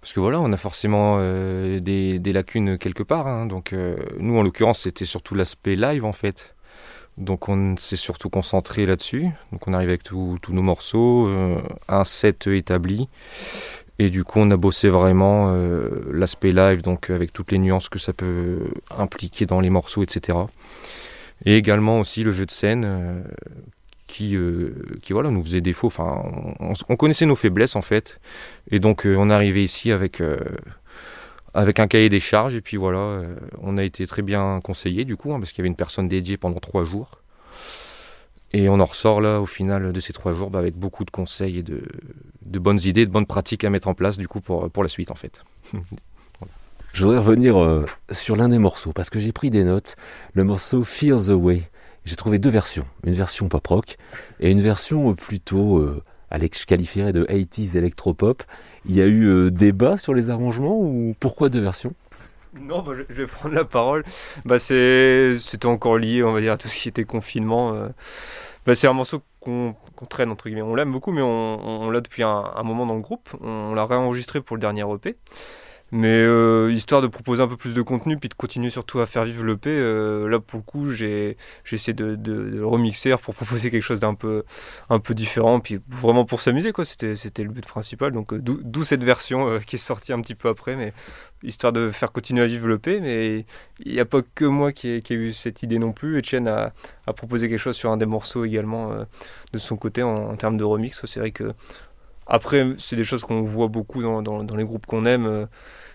parce 0.00 0.14
que 0.14 0.20
voilà, 0.20 0.40
on 0.40 0.50
a 0.50 0.56
forcément 0.56 1.18
euh, 1.20 1.78
des, 1.78 2.18
lacunes 2.32 2.78
quelque 2.78 3.02
part. 3.02 3.26
hein. 3.26 3.44
Donc 3.44 3.74
euh, 3.74 3.98
nous, 4.18 4.38
en 4.38 4.42
l'occurrence, 4.42 4.80
c'était 4.80 5.04
surtout 5.04 5.34
l'aspect 5.34 5.76
live 5.76 6.06
en 6.06 6.14
fait. 6.14 6.54
Donc 7.18 7.50
on 7.50 7.76
s'est 7.76 7.96
surtout 7.96 8.30
concentré 8.30 8.86
là-dessus. 8.86 9.26
Donc 9.52 9.68
on 9.68 9.74
arrive 9.74 9.90
avec 9.90 10.02
tous 10.02 10.38
nos 10.48 10.62
morceaux, 10.62 11.28
euh, 11.28 11.60
un 11.88 12.04
set 12.04 12.46
établi. 12.46 13.10
Et 13.98 14.10
du 14.10 14.22
coup, 14.22 14.38
on 14.38 14.50
a 14.52 14.56
bossé 14.56 14.88
vraiment 14.88 15.52
euh, 15.52 15.90
l'aspect 16.12 16.52
live, 16.52 16.82
donc 16.82 17.10
avec 17.10 17.32
toutes 17.32 17.50
les 17.50 17.58
nuances 17.58 17.88
que 17.88 17.98
ça 17.98 18.12
peut 18.12 18.70
impliquer 18.96 19.44
dans 19.44 19.60
les 19.60 19.70
morceaux, 19.70 20.04
etc. 20.04 20.38
Et 21.44 21.56
également 21.56 22.00
aussi 22.00 22.24
le 22.24 22.32
jeu 22.32 22.46
de 22.46 22.50
scène, 22.50 22.84
euh, 22.84 23.22
qui, 24.06 24.36
euh, 24.36 24.72
qui 25.02 25.12
voilà, 25.12 25.30
nous 25.30 25.42
faisait 25.42 25.60
défaut. 25.60 25.86
Enfin, 25.86 26.22
on, 26.60 26.72
on 26.88 26.96
connaissait 26.96 27.26
nos 27.26 27.36
faiblesses 27.36 27.76
en 27.76 27.82
fait, 27.82 28.20
et 28.70 28.80
donc 28.80 29.06
euh, 29.06 29.16
on 29.16 29.30
est 29.30 29.34
arrivé 29.34 29.62
ici 29.62 29.92
avec 29.92 30.22
avec 31.54 31.80
un 31.80 31.88
cahier 31.88 32.08
des 32.08 32.20
charges, 32.20 32.54
et 32.54 32.60
puis 32.60 32.76
voilà, 32.76 33.22
on 33.60 33.78
a 33.78 33.84
été 33.84 34.06
très 34.06 34.22
bien 34.22 34.60
conseillé 34.62 35.04
du 35.04 35.16
coup, 35.16 35.32
hein, 35.32 35.38
parce 35.40 35.50
qu'il 35.50 35.58
y 35.58 35.62
avait 35.62 35.68
une 35.68 35.76
personne 35.76 36.08
dédiée 36.08 36.36
pendant 36.36 36.60
trois 36.60 36.84
jours. 36.84 37.22
Et 38.52 38.68
on 38.70 38.80
en 38.80 38.84
ressort 38.84 39.20
là 39.20 39.40
au 39.40 39.46
final 39.46 39.92
de 39.92 40.00
ces 40.00 40.14
trois 40.14 40.32
jours 40.32 40.50
bah, 40.50 40.58
avec 40.58 40.74
beaucoup 40.74 41.04
de 41.04 41.10
conseils 41.10 41.58
et 41.58 41.62
de, 41.62 41.82
de 42.46 42.58
bonnes 42.58 42.80
idées, 42.82 43.04
de 43.04 43.10
bonnes 43.10 43.26
pratiques 43.26 43.62
à 43.64 43.70
mettre 43.70 43.88
en 43.88 43.94
place 43.94 44.16
du 44.16 44.26
coup 44.26 44.40
pour, 44.40 44.70
pour 44.70 44.82
la 44.82 44.88
suite 44.88 45.10
en 45.10 45.14
fait. 45.14 45.42
Je 46.92 47.04
voudrais 47.04 47.18
revenir 47.18 47.62
euh, 47.62 47.84
sur 48.10 48.36
l'un 48.36 48.48
des 48.48 48.58
morceaux 48.58 48.92
parce 48.92 49.10
que 49.10 49.20
j'ai 49.20 49.32
pris 49.32 49.50
des 49.50 49.64
notes. 49.64 49.96
Le 50.34 50.44
morceau 50.44 50.82
Fear 50.84 51.18
the 51.18 51.30
Way. 51.30 51.68
J'ai 52.08 52.16
trouvé 52.16 52.38
deux 52.38 52.48
versions, 52.48 52.86
une 53.04 53.12
version 53.12 53.48
pop 53.50 53.66
rock 53.66 53.98
et 54.40 54.50
une 54.50 54.62
version 54.62 55.10
euh, 55.10 55.14
plutôt, 55.14 55.76
euh, 55.76 56.02
je 56.32 56.64
qualifierais 56.64 57.12
de 57.12 57.26
80s 57.26 57.76
electropop. 57.76 58.42
Il 58.86 58.96
y 58.96 59.02
a 59.02 59.04
eu 59.04 59.26
euh, 59.26 59.50
débat 59.50 59.98
sur 59.98 60.14
les 60.14 60.30
arrangements 60.30 60.78
ou 60.80 61.14
pourquoi 61.20 61.50
deux 61.50 61.60
versions? 61.60 61.92
Non, 62.58 62.80
bah, 62.80 62.92
je, 62.96 63.14
vais 63.14 63.26
prendre 63.26 63.54
la 63.54 63.66
parole. 63.66 64.04
Bah, 64.46 64.58
c'était 64.58 65.66
encore 65.66 65.98
lié, 65.98 66.22
on 66.22 66.32
va 66.32 66.40
dire, 66.40 66.54
à 66.54 66.56
tout 66.56 66.68
ce 66.68 66.78
qui 66.80 66.88
était 66.88 67.04
confinement. 67.04 67.74
Bah, 68.64 68.74
c'est 68.74 68.86
un 68.86 68.94
morceau 68.94 69.20
qu'on, 69.40 69.74
traîne, 70.08 70.30
entre 70.30 70.46
guillemets. 70.46 70.62
On 70.62 70.74
l'aime 70.74 70.90
beaucoup, 70.90 71.12
mais 71.12 71.20
on, 71.20 71.84
on 71.84 71.90
l'a 71.90 72.00
depuis 72.00 72.22
un, 72.22 72.52
un 72.56 72.62
moment 72.62 72.86
dans 72.86 72.94
le 72.94 73.02
groupe. 73.02 73.28
On 73.42 73.74
l'a 73.74 73.84
réenregistré 73.84 74.40
pour 74.40 74.56
le 74.56 74.60
dernier 74.60 74.84
EP. 74.90 75.18
Mais 75.90 76.22
euh, 76.22 76.70
histoire 76.70 77.00
de 77.00 77.06
proposer 77.06 77.42
un 77.42 77.48
peu 77.48 77.56
plus 77.56 77.72
de 77.72 77.80
contenu, 77.80 78.18
puis 78.18 78.28
de 78.28 78.34
continuer 78.34 78.68
surtout 78.68 79.00
à 79.00 79.06
faire 79.06 79.24
vivre 79.24 79.42
l'EP, 79.42 79.70
euh, 79.70 80.28
là 80.28 80.38
pour 80.38 80.58
le 80.58 80.62
coup 80.62 80.90
j'ai, 80.92 81.38
essayé 81.72 81.94
de, 81.94 82.14
de, 82.14 82.32
le 82.34 82.66
remixer 82.66 83.16
pour 83.22 83.34
proposer 83.34 83.70
quelque 83.70 83.82
chose 83.82 83.98
d'un 83.98 84.14
peu, 84.14 84.44
un 84.90 84.98
peu 84.98 85.14
différent, 85.14 85.60
puis 85.60 85.80
vraiment 85.88 86.26
pour 86.26 86.42
s'amuser 86.42 86.72
quoi, 86.72 86.84
c'était, 86.84 87.14
le 87.42 87.48
but 87.48 87.64
principal, 87.66 88.12
donc 88.12 88.34
euh, 88.34 88.38
d'où, 88.38 88.84
cette 88.84 89.02
version 89.02 89.58
qui 89.60 89.76
est 89.76 89.78
sortie 89.78 90.12
un 90.12 90.20
petit 90.20 90.34
peu 90.34 90.48
après, 90.50 90.76
mais 90.76 90.92
histoire 91.42 91.72
de 91.72 91.90
faire 91.90 92.12
continuer 92.12 92.42
à 92.42 92.46
vivre 92.46 92.68
l'EP, 92.68 93.00
mais 93.00 93.46
il 93.80 93.92
n'y 93.92 94.00
a 94.00 94.04
pas 94.04 94.20
que 94.34 94.44
moi 94.44 94.72
qui 94.72 94.88
ai, 94.88 95.02
eu 95.14 95.32
cette 95.32 95.62
idée 95.62 95.78
non 95.78 95.92
plus, 95.92 96.18
Etienne 96.18 96.48
a, 96.48 96.74
a 97.06 97.12
proposé 97.14 97.48
quelque 97.48 97.58
chose 97.58 97.76
sur 97.76 97.90
un 97.90 97.96
des 97.96 98.06
morceaux 98.06 98.44
également 98.44 98.92
de 99.54 99.58
son 99.58 99.76
côté 99.76 100.02
en, 100.02 100.36
termes 100.36 100.58
de 100.58 100.64
remix, 100.64 101.00
c'est 101.06 101.20
vrai 101.20 101.30
que 101.30 101.54
après 102.26 102.74
c'est 102.76 102.96
des 102.96 103.04
choses 103.04 103.22
qu'on 103.22 103.40
voit 103.40 103.68
beaucoup 103.68 104.02
dans, 104.02 104.20
dans, 104.20 104.56
les 104.56 104.64
groupes 104.64 104.84
qu'on 104.84 105.06
aime, 105.06 105.48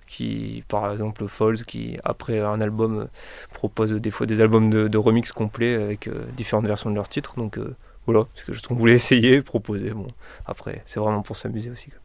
qui 0.08 0.64
par 0.68 0.92
exemple 0.92 1.28
Falls 1.28 1.64
qui 1.66 1.98
après 2.04 2.40
un 2.40 2.62
album 2.62 3.00
euh, 3.02 3.06
propose 3.54 3.94
des 3.94 4.12
fois 4.12 4.26
des 4.26 4.42
albums 4.42 4.70
de, 4.70 4.88
de 4.88 4.98
remix 4.98 5.32
complets 5.32 5.76
avec 5.76 6.08
euh, 6.08 6.26
différentes 6.38 6.68
versions 6.68 6.90
de 6.90 6.96
leurs 6.96 7.10
titres 7.10 7.36
donc 7.38 7.58
euh, 7.58 7.76
voilà 8.06 8.26
c'est 8.36 8.46
quelque 8.46 8.56
chose 8.56 8.68
qu'on 8.68 8.76
voulait 8.76 8.94
essayer 9.02 9.42
proposer 9.42 9.92
bon 9.92 10.08
après 10.46 10.84
c'est 10.86 11.00
vraiment 11.00 11.22
pour 11.22 11.38
s'amuser 11.38 11.72
aussi 11.72 11.90
quoi. 11.90 12.00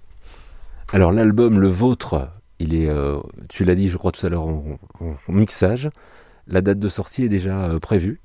Alors 0.93 1.13
l'album, 1.13 1.61
le 1.61 1.69
vôtre, 1.69 2.31
il 2.59 2.75
est, 2.75 2.89
euh, 2.89 3.19
tu 3.49 3.65
l'as 3.65 3.75
dit 3.75 3.89
je 3.89 3.97
crois 3.97 4.13
tout 4.13 4.25
à 4.27 4.29
l'heure 4.29 4.43
en, 4.47 4.79
en- 5.01 5.17
en 5.29 5.33
mixage. 5.33 5.91
La 6.49 6.63
date 6.63 6.79
de 6.81 6.89
sortie 6.91 7.25
est 7.25 7.31
déjà 7.31 7.67
euh, 7.67 7.81
prévue? 7.81 8.21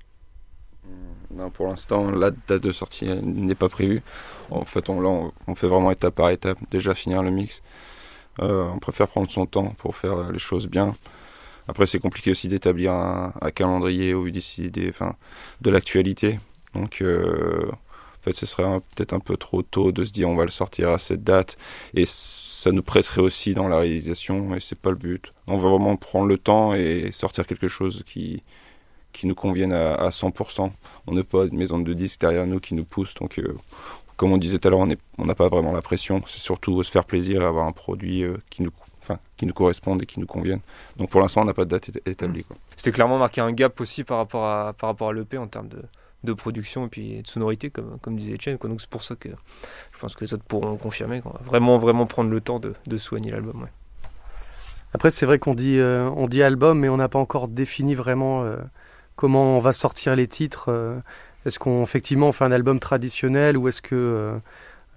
Non, 1.32 1.50
pour 1.50 1.68
l'instant, 1.68 2.12
la 2.12 2.30
date 2.32 2.62
de 2.63 2.72
sortie 2.72 3.06
n'est 3.06 3.56
pas 3.56 3.70
prévue. 3.70 4.03
En 4.51 4.65
fait, 4.65 4.89
on, 4.89 5.01
là, 5.01 5.10
on, 5.10 5.32
on 5.48 5.56
fait 5.56 5.68
vraiment 5.68 5.89
étape 5.92 6.13
par 6.15 6.30
étape. 6.30 6.58
Déjà 6.70 6.94
finir 6.94 7.24
le 7.24 7.32
mix. 7.32 7.63
Euh, 8.41 8.67
on 8.73 8.79
préfère 8.79 9.07
prendre 9.07 9.29
son 9.29 9.45
temps 9.45 9.73
pour 9.77 9.95
faire 9.95 10.31
les 10.31 10.39
choses 10.39 10.67
bien. 10.67 10.95
Après, 11.67 11.85
c'est 11.85 11.99
compliqué 11.99 12.31
aussi 12.31 12.47
d'établir 12.47 12.91
un, 12.91 13.33
calendrier 13.55 14.13
ou 14.13 14.29
décider 14.29 14.87
enfin, 14.89 15.15
de 15.61 15.69
l'actualité. 15.69 16.39
Donc, 16.73 17.01
euh, 17.01 17.69
en 17.71 18.23
fait, 18.23 18.35
ce 18.35 18.45
serait 18.45 18.63
peut-être 18.95 19.13
un 19.13 19.19
peu 19.19 19.37
trop 19.37 19.61
tôt 19.61 19.91
de 19.91 20.03
se 20.03 20.11
dire 20.11 20.29
on 20.29 20.35
va 20.35 20.43
le 20.43 20.49
sortir 20.49 20.89
à 20.89 20.97
cette 20.97 21.23
date. 21.23 21.57
Et 21.93 22.05
ça 22.05 22.71
nous 22.71 22.83
presserait 22.83 23.21
aussi 23.21 23.53
dans 23.53 23.67
la 23.67 23.79
réalisation. 23.79 24.55
Et 24.55 24.59
c'est 24.59 24.77
pas 24.77 24.89
le 24.89 24.97
but. 24.97 25.33
On 25.47 25.57
va 25.57 25.69
vraiment 25.69 25.95
prendre 25.95 26.27
le 26.27 26.37
temps 26.37 26.73
et 26.73 27.09
sortir 27.11 27.47
quelque 27.47 27.69
chose 27.69 28.03
qui, 28.05 28.43
qui 29.13 29.27
nous 29.27 29.35
convienne 29.35 29.71
à, 29.71 29.93
à 29.93 30.09
100%. 30.09 30.69
On 31.07 31.13
n'a 31.13 31.23
pas 31.23 31.45
une 31.45 31.57
maison 31.57 31.79
de 31.79 31.93
disques 31.93 32.19
derrière 32.21 32.45
nous 32.45 32.59
qui 32.59 32.75
nous 32.75 32.85
pousse. 32.85 33.13
Donc, 33.13 33.39
euh, 33.39 33.55
comme 34.17 34.32
on 34.32 34.38
disait 34.38 34.60
tout 34.60 34.67
à 34.67 34.72
l'heure, 34.72 34.79
on 35.17 35.25
n'a 35.25 35.36
pas 35.36 35.50
vraiment 35.50 35.72
la 35.72 35.82
pression. 35.82 36.22
C'est 36.27 36.39
surtout 36.39 36.82
se 36.84 36.91
faire 36.91 37.05
plaisir 37.05 37.41
et 37.41 37.46
avoir 37.46 37.65
un 37.67 37.72
produit 37.72 38.24
euh, 38.24 38.38
qui, 38.50 38.62
nous, 38.63 38.72
enfin, 39.01 39.17
qui 39.38 39.46
nous 39.46 39.53
correspondent 39.53 40.01
et 40.01 40.05
qui 40.05 40.20
nous 40.20 40.27
conviennent. 40.27 40.62
Donc 40.98 41.10
pour 41.10 41.20
l'instant, 41.22 41.41
on 41.41 41.46
n'a 41.46 41.53
pas 41.53 41.65
de 41.65 41.72
date 41.72 41.89
éta- 41.89 42.10
établie. 42.10 42.43
Quoi. 42.43 42.55
C'était 42.75 42.91
clairement 42.91 43.17
marqué 43.17 43.41
un 43.41 43.51
gap 43.51 43.79
aussi 43.82 44.03
par 44.03 44.17
rapport 44.17 44.46
à, 44.46 44.74
par 44.74 44.89
rapport 44.89 45.10
à 45.10 45.13
l'EP 45.13 45.38
en 45.38 45.48
termes 45.48 45.67
de, 45.67 45.82
de 46.24 46.34
production 46.34 46.86
et 46.86 46.89
puis 46.89 47.22
de 47.22 47.27
sonorité, 47.27 47.70
comme, 47.70 47.98
comme 48.01 48.15
disait 48.15 48.34
Etienne. 48.36 48.58
quoi. 48.58 48.70
Donc 48.70 48.82
c'est 48.82 48.89
pour 48.89 49.03
ça 49.03 49.15
que 49.15 49.29
je 49.29 50.00
pense 50.00 50.15
que 50.15 50.24
les 50.24 50.34
autres 50.34 50.43
pourront 50.43 50.77
confirmer 50.77 51.22
qu'on 51.22 51.32
va 51.32 51.41
vraiment, 51.46 51.77
vraiment 51.77 52.05
prendre 52.05 52.29
le 52.29 52.39
temps 52.41 52.60
de, 52.60 52.74
de 52.88 52.98
soigner 52.98 53.32
l'album. 53.32 53.62
ouais. 53.62 53.70
Après, 54.93 55.10
c'est 55.10 55.25
vrai 55.25 55.39
qu'on 55.39 55.55
dit, 55.55 55.79
euh, 55.79 56.08
on 56.15 56.27
dit 56.27 56.43
album, 56.43 56.77
mais 56.79 56.88
on 56.89 56.98
n'a 56.98 57.10
pas 57.10 57.17
encore 57.20 57.48
défini 57.48 57.96
vraiment 57.96 58.43
euh, 58.43 58.58
comment 59.15 59.58
on 59.58 59.60
va 59.60 59.72
sortir 59.72 60.15
les 60.15 60.27
titres. 60.27 60.65
euh. 60.70 61.00
Est-ce 61.45 61.59
qu'on 61.59 61.83
effectivement 61.83 62.31
fait 62.31 62.45
un 62.45 62.51
album 62.51 62.79
traditionnel 62.79 63.57
ou 63.57 63.67
est-ce 63.67 63.81
que 63.81 63.95
euh, 63.95 64.38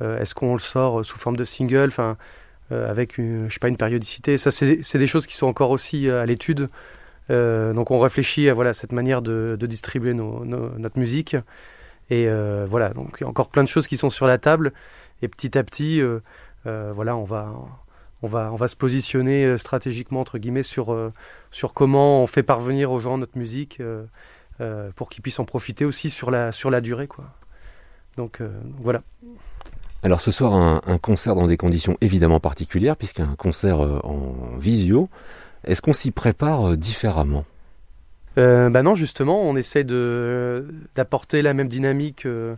euh, 0.03 0.21
est-ce 0.21 0.35
qu'on 0.35 0.53
le 0.53 0.61
sort 0.61 1.05
sous 1.05 1.19
forme 1.19 1.37
de 1.37 1.45
single, 1.45 1.87
enfin 1.87 2.17
euh, 2.73 2.91
avec 2.91 3.19
une, 3.19 3.49
je 3.49 3.55
sais 3.55 3.61
pas 3.61 3.69
une 3.69 3.77
périodicité. 3.77 4.39
Ça, 4.39 4.51
c'est 4.51 4.99
des 4.99 5.07
choses 5.07 5.27
qui 5.27 5.37
sont 5.37 5.47
encore 5.47 5.71
aussi 5.71 6.09
euh, 6.09 6.23
à 6.23 6.27
l'étude. 6.27 6.69
Euh, 7.31 7.73
donc, 7.73 7.91
on 7.91 8.01
réfléchit 8.01 8.49
à 8.49 8.55
voilà 8.55 8.75
cette 8.75 8.93
manière 8.93 9.23
de, 9.23 9.57
distribuer 9.61 10.15
notre 10.15 10.99
musique. 10.99 11.37
Et 12.11 12.29
euh, 12.29 12.67
voilà, 12.69 12.91
donc 12.91 13.17
il 13.21 13.25
y 13.25 13.27
a 13.27 13.29
encore 13.29 13.49
plein 13.49 13.65
de 13.65 13.69
choses 13.69 13.89
qui 13.89 13.97
sont 13.97 14.11
sur 14.11 14.27
la 14.27 14.39
table. 14.39 14.73
Et 15.23 15.29
petit 15.29 15.57
à 15.59 15.65
petit, 15.65 16.01
euh, 16.01 16.21
euh, 16.67 16.93
voilà, 16.95 17.17
on 17.17 17.25
va 17.25 17.53
on 18.23 18.29
va, 18.29 18.51
on 18.53 18.57
va 18.57 18.69
se 18.69 18.77
positionner 18.77 19.45
euh, 19.45 19.59
stratégiquement 19.59 20.21
entre 20.21 20.39
guillemets 20.39 20.63
sur, 20.63 20.93
euh, 20.93 21.13
sur 21.51 21.75
comment 21.75 22.23
on 22.23 22.27
fait 22.27 22.43
parvenir 22.43 22.91
aux 22.91 22.99
gens 22.99 23.19
notre 23.19 23.37
musique 23.39 23.81
euh, 24.61 24.91
pour 24.95 25.11
qu'ils 25.11 25.23
puissent 25.23 25.39
en 25.39 25.45
profiter 25.45 25.85
aussi 25.85 26.11
sur 26.11 26.31
la, 26.31 26.53
sur 26.53 26.71
la 26.71 26.81
durée. 26.81 27.07
Quoi. 27.07 27.25
Donc 28.17 28.41
euh, 28.41 28.49
voilà. 28.79 29.03
Alors 30.03 30.21
ce 30.21 30.31
soir, 30.31 30.55
un, 30.55 30.81
un 30.87 30.99
concert 30.99 31.35
dans 31.35 31.47
des 31.47 31.57
conditions 31.57 31.97
évidemment 32.01 32.41
particulières, 32.41 32.97
puisqu'un 32.97 33.35
concert 33.37 33.81
euh, 33.81 33.99
en 34.05 34.57
visio. 34.59 35.09
Est-ce 35.65 35.83
qu'on 35.83 35.93
s'y 35.93 36.13
prépare 36.13 36.77
différemment? 36.77 37.45
Euh, 38.39 38.71
bah 38.71 38.83
non, 38.83 38.95
justement, 38.95 39.43
on 39.43 39.57
essaie 39.57 39.83
de, 39.83 40.69
d'apporter 40.95 41.43
la 41.43 41.55
même 41.55 41.69
dynamique 41.69 42.25
euh, 42.27 42.57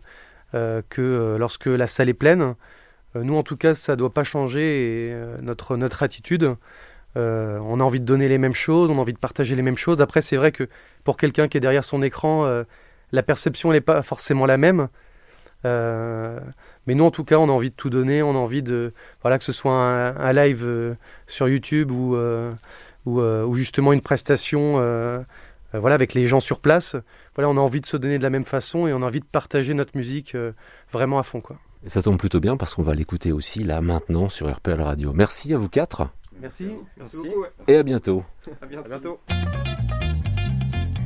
que 0.53 1.37
lorsque 1.39 1.67
la 1.67 1.87
salle 1.87 2.09
est 2.09 2.15
pleine. 2.15 2.55
Nous, 3.15 3.35
en 3.35 3.43
tout 3.43 3.57
cas, 3.57 3.73
ça 3.73 3.93
ne 3.93 3.97
doit 3.97 4.13
pas 4.13 4.25
changer 4.25 5.09
et, 5.09 5.15
notre, 5.41 5.77
notre 5.77 6.03
attitude. 6.03 6.57
Euh, 7.17 7.59
on 7.63 7.81
a 7.81 7.85
envie 7.85 8.01
de 8.01 8.05
donner 8.05 8.29
les 8.29 8.39
mêmes 8.39 8.55
choses, 8.55 8.91
on 8.91 8.99
a 8.99 9.01
envie 9.01 9.13
de 9.13 9.19
partager 9.19 9.57
les 9.57 9.63
mêmes 9.63 9.77
choses. 9.77 10.01
Après, 10.01 10.21
c'est 10.21 10.37
vrai 10.37 10.53
que 10.53 10.69
pour 11.05 11.17
quelqu'un 11.17 11.49
qui 11.49 11.57
est 11.57 11.61
derrière 11.61 11.85
son 11.85 12.03
écran, 12.03 12.45
euh, 12.45 12.65
la 13.13 13.23
perception 13.23 13.73
n'est 13.73 13.81
pas 13.81 14.03
forcément 14.03 14.47
la 14.47 14.57
même. 14.57 14.89
Euh, 15.65 16.39
mais 16.87 16.95
nous, 16.95 17.05
en 17.05 17.11
tout 17.11 17.25
cas, 17.25 17.37
on 17.37 17.49
a 17.49 17.53
envie 17.53 17.71
de 17.71 17.75
tout 17.75 17.91
donner. 17.91 18.23
On 18.23 18.31
a 18.31 18.39
envie 18.39 18.63
de, 18.63 18.93
voilà, 19.23 19.39
que 19.39 19.45
ce 19.45 19.53
soit 19.53 19.73
un, 19.73 20.33
live 20.33 20.97
sur 21.27 21.49
YouTube 21.49 21.91
ou, 21.91 22.17
ou, 23.07 23.55
justement 23.55 23.93
une 23.93 24.01
prestation. 24.01 24.75
voilà, 25.73 25.95
avec 25.95 26.15
les 26.15 26.27
gens 26.27 26.41
sur 26.41 26.61
place. 26.61 26.95
Voilà, 27.35 27.49
on 27.49 27.57
a 27.57 27.61
envie 27.61 27.81
de 27.81 27.87
se 27.87 27.97
donner 27.97 28.19
de 28.19 28.23
la 28.23 28.31
même 28.31 28.45
façon 28.45 28.87
et 28.87 28.93
on 28.93 29.03
a 29.03 29.07
envie 29.07 29.21
de 29.21 29.27
partager 29.27 29.75
notre 29.75 29.97
musique 29.97 30.37
vraiment 30.93 31.19
à 31.19 31.23
fond, 31.23 31.41
quoi. 31.41 31.57
Et 31.85 31.89
ça 31.89 32.03
tombe 32.03 32.19
plutôt 32.19 32.41
bien 32.41 32.57
parce 32.57 32.75
qu'on 32.75 32.83
va 32.83 32.95
l'écouter 32.95 33.31
aussi 33.31 33.63
là 33.63 33.81
maintenant 33.81 34.29
sur 34.29 34.53
RPL 34.53 34.81
Radio. 34.81 35.13
Merci 35.13 35.55
à 35.55 35.59
vous 35.59 35.69
quatre 35.69 36.09
Merci. 36.41 36.69
beaucoup. 37.15 37.41
ouais. 37.41 37.49
et 37.67 37.77
à 37.77 37.83
bientôt. 37.83 38.23
À 38.63 38.67
bientôt. 38.67 39.19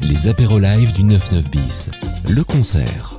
Les 0.00 0.28
apéros 0.28 0.58
live 0.58 0.92
du 0.92 1.02
99 1.02 1.50
bis. 1.50 1.90
Le 2.28 2.44
concert. 2.44 3.18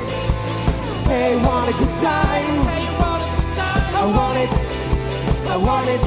Hey, 1.11 1.35
want 1.45 1.67
a 1.69 1.73
good 1.77 1.95
time? 2.01 2.67
I 4.01 4.05
want 4.15 4.37
it. 4.43 4.51
I 5.49 5.57
want 5.57 5.87
it. 5.89 6.01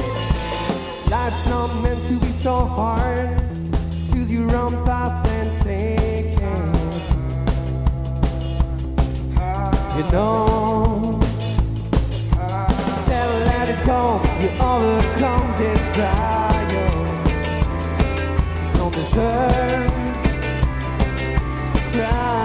Life's 1.11 1.45
not 1.47 1.69
meant 1.83 2.01
to 2.07 2.15
be 2.25 2.31
so 2.41 2.65
hard. 2.65 3.29
Choose 4.09 4.31
your 4.33 4.49
own 4.55 4.73
path 4.83 5.27
and 5.27 5.49
take 5.61 6.39
it. 6.41 7.03
You 9.95 10.05
know. 10.11 11.19
Never 13.07 13.37
let 13.51 13.69
it 13.73 13.81
go. 13.85 14.01
You 14.41 14.49
overcome 14.73 15.47
this 15.59 15.81
trial. 15.95 17.05
Don't 18.73 18.91
deserve 18.91 19.85
to 21.73 21.79
cry. 21.93 22.44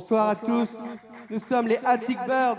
Bonsoir 0.00 0.30
à 0.30 0.34
tous, 0.34 0.70
nous 1.28 1.38
sommes 1.38 1.68
les 1.68 1.78
Attic 1.84 2.16
Birds. 2.26 2.56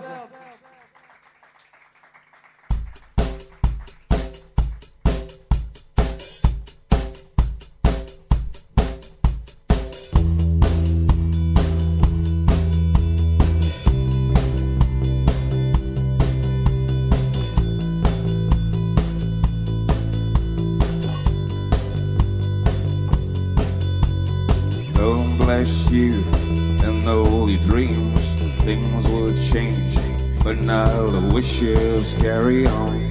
But 30.61 30.67
now 30.67 31.07
the 31.07 31.33
wishes 31.33 32.15
carry 32.19 32.67
on, 32.67 33.09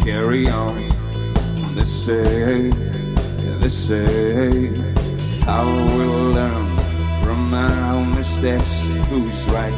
carry 0.00 0.48
on. 0.48 0.88
They 1.74 1.84
say, 1.84 2.70
they 2.70 3.68
say, 3.68 4.68
how 5.44 5.64
we'll 5.96 6.30
learn 6.32 6.76
from 7.22 7.50
my 7.50 7.90
own 7.92 8.14
mistakes. 8.14 8.70
Who's 9.08 9.44
right, 9.46 9.72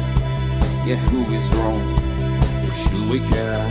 yeah, 0.85 0.97
who 1.09 1.23
is 1.33 1.47
wrong? 1.55 1.81
Should 2.83 3.09
we 3.09 3.19
care, 3.29 3.65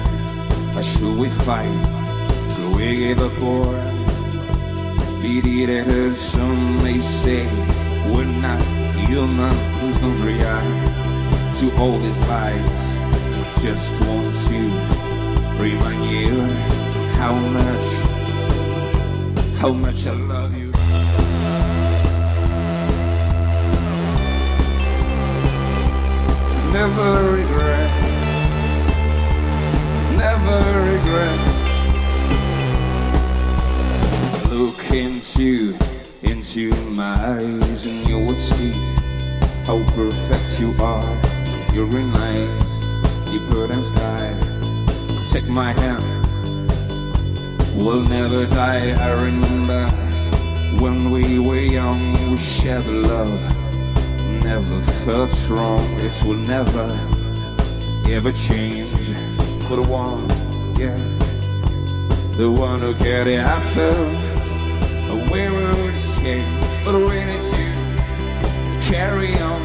or 0.77 0.83
should 0.83 1.19
we 1.19 1.29
fight? 1.29 1.73
Should 2.55 2.77
we 2.77 2.97
give 2.97 3.21
up 3.21 3.43
or? 3.43 3.93
It 5.25 5.69
as 5.89 6.19
some 6.19 6.83
may 6.83 6.99
say 6.99 7.47
We're 8.13 8.25
not 8.25 8.61
human, 9.07 9.55
please 9.79 9.99
don't 10.01 10.21
react 10.21 11.61
To 11.61 11.73
all 11.77 11.97
these 11.97 12.19
lies 12.27 12.92
Just 13.63 13.93
want 13.93 14.35
to 14.49 14.59
remind 15.63 16.05
you 16.05 16.41
How 17.15 17.33
much 17.33 17.87
How 19.61 19.73
much 19.73 20.05
I 20.05 20.13
love 20.13 20.53
you 20.59 20.73
Never 26.73 27.31
regret 27.31 27.91
Never 30.19 30.61
regret 30.91 31.41
Look 34.51 34.91
into, 34.91 35.79
into 36.23 36.75
my 36.91 37.15
eyes 37.15 37.87
and 37.87 38.09
you 38.09 38.19
will 38.27 38.35
see 38.35 38.73
how 39.65 39.83
perfect 39.95 40.61
you 40.61 40.75
are. 40.81 41.05
You're 41.73 41.87
in 41.97 42.13
nice, 42.13 42.72
you 43.53 43.85
sky. 43.85 44.35
Take 45.31 45.49
my 45.49 45.73
hand, 45.73 46.05
we'll 47.77 48.03
never 48.03 48.47
die. 48.47 48.93
I 49.01 49.13
remember 49.23 49.87
when 50.83 51.11
we 51.11 51.39
were 51.39 51.61
young, 51.61 52.13
we 52.31 52.37
shared 52.37 52.87
love. 52.87 53.31
Never 54.45 54.81
felt 55.05 55.31
strong, 55.33 55.85
it 56.01 56.23
will 56.25 56.37
never 56.37 56.87
ever 58.09 58.33
change. 58.33 58.89
For 59.67 59.77
the 59.77 59.87
one, 59.89 60.29
yeah, 60.77 60.97
the 62.37 62.51
one 62.51 62.81
who 62.81 62.95
cared, 62.95 63.29
I 63.29 63.61
felt 63.75 64.33
we 65.31 65.49
would 65.49 65.95
escape, 65.95 66.45
but 66.85 66.95
we 66.95 67.25
need 67.25 67.43
to 67.57 67.65
carry 68.83 69.35
on. 69.41 69.61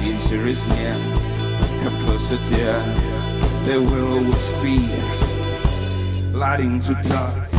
The 0.00 0.08
answer 0.12 0.46
is 0.46 0.66
near, 0.68 0.94
closer, 2.04 2.38
dear. 2.46 2.78
There 3.64 3.80
will 3.80 4.18
always 4.18 4.52
be 4.62 4.78
light 6.32 6.82
to 6.82 6.94
dark. 7.02 7.52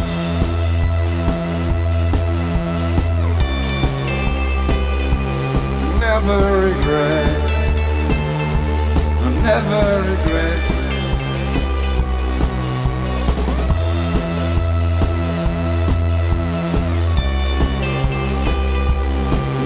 Never 5.99 6.59
regret, 6.67 7.49
never 9.43 10.01
regret. 10.09 10.79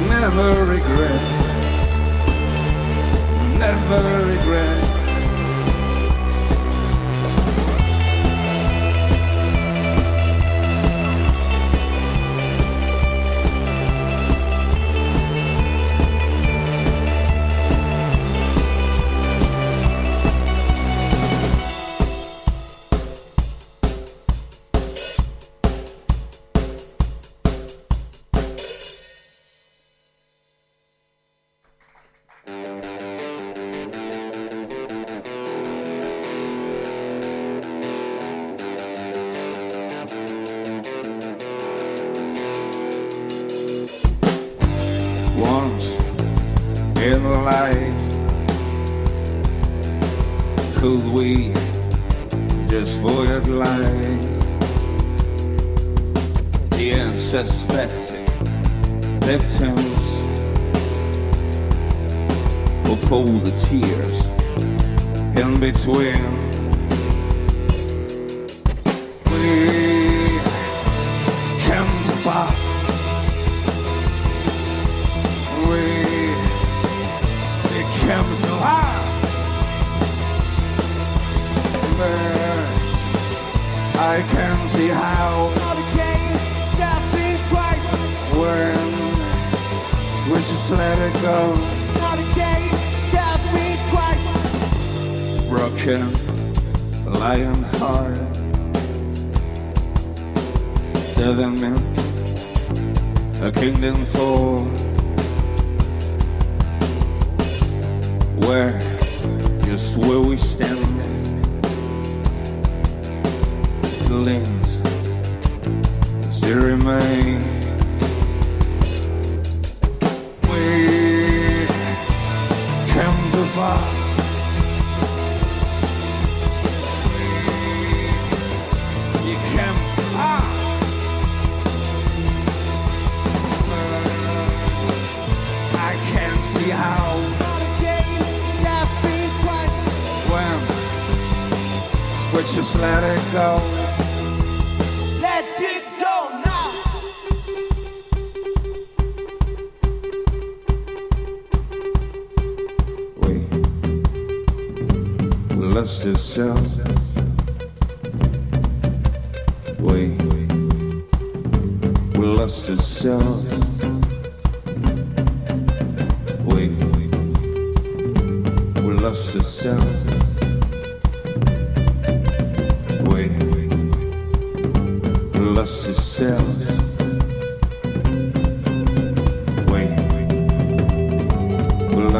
never 0.10 0.64
regret. 0.66 1.33
Never 3.64 4.26
regret. 4.26 4.93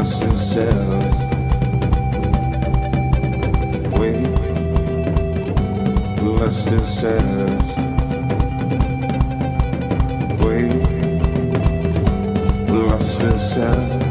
constant 0.04 0.38
self. 0.38 1.14
We 3.98 4.12
bless 6.20 6.66
ourselves. 6.72 7.68
We 10.44 10.68
bless 12.66 13.20
ourselves. 13.22 14.04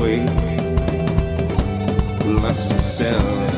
We 0.00 0.14
bless 2.24 2.72
ourselves. 2.72 3.55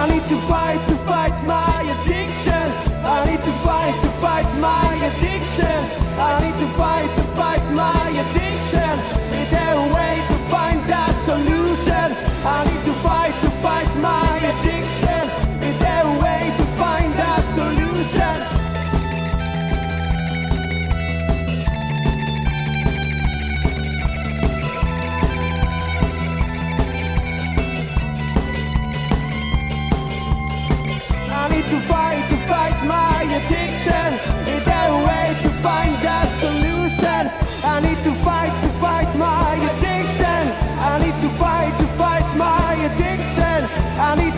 I 0.00 0.08
need 0.08 0.26
to 0.30 0.36
fight, 0.48 0.80
to 0.88 0.96
fight 1.04 1.46
my 1.46 1.69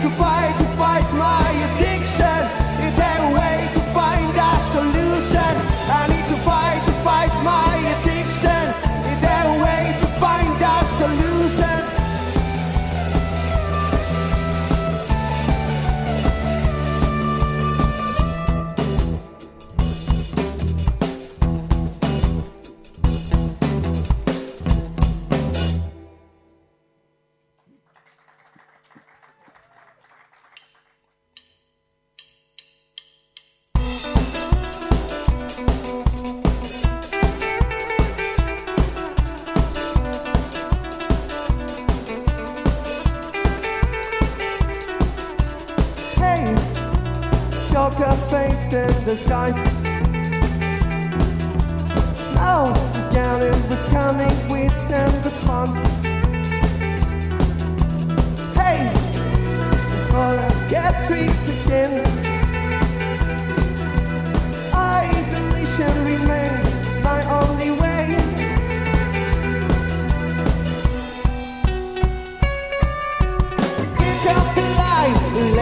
sacrifice. 0.03 0.42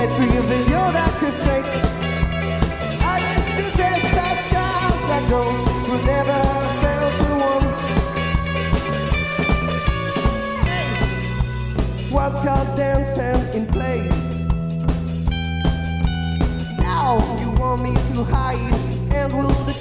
dancing 0.02 0.36
a 0.36 0.42
video 0.42 0.80
that 0.98 1.12
could 1.20 1.34
snake. 1.44 1.66
I 3.06 3.20
just 3.22 3.46
detest 3.58 4.06
that 4.18 4.38
child 4.50 4.98
that 5.10 5.24
girl 5.30 5.52
who 5.86 5.96
never 6.14 6.40
felt 6.82 7.14
to 7.22 7.32
one. 7.50 7.68
Once 12.12 12.40
caught 12.46 12.70
dancing 12.76 13.42
in 13.54 13.64
play. 13.68 14.02
Now 16.80 17.12
you 17.40 17.50
want 17.62 17.80
me 17.84 17.94
to 17.94 18.24
hide 18.24 18.76
and 19.14 19.28
will 19.34 19.64
the 19.70 19.81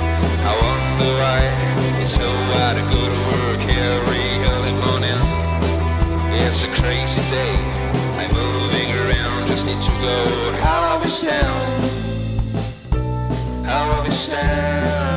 so 2.11 2.27
hard 2.51 2.75
to 2.75 2.83
go 2.91 3.01
to 3.07 3.19
work 3.31 3.61
every 3.71 4.27
early 4.51 4.75
morning. 4.83 5.21
It's 6.43 6.61
a 6.63 6.67
crazy 6.81 7.21
day. 7.29 7.55
I'm 8.19 8.31
moving 8.35 8.91
around, 9.01 9.47
just 9.47 9.65
need 9.65 9.81
to 9.81 9.91
go. 10.01 10.17
How 10.59 10.99
I 10.99 11.05
stand. 11.07 11.85
How 13.65 14.01
I 14.01 14.09
stand. 14.09 15.10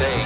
A 0.00 0.25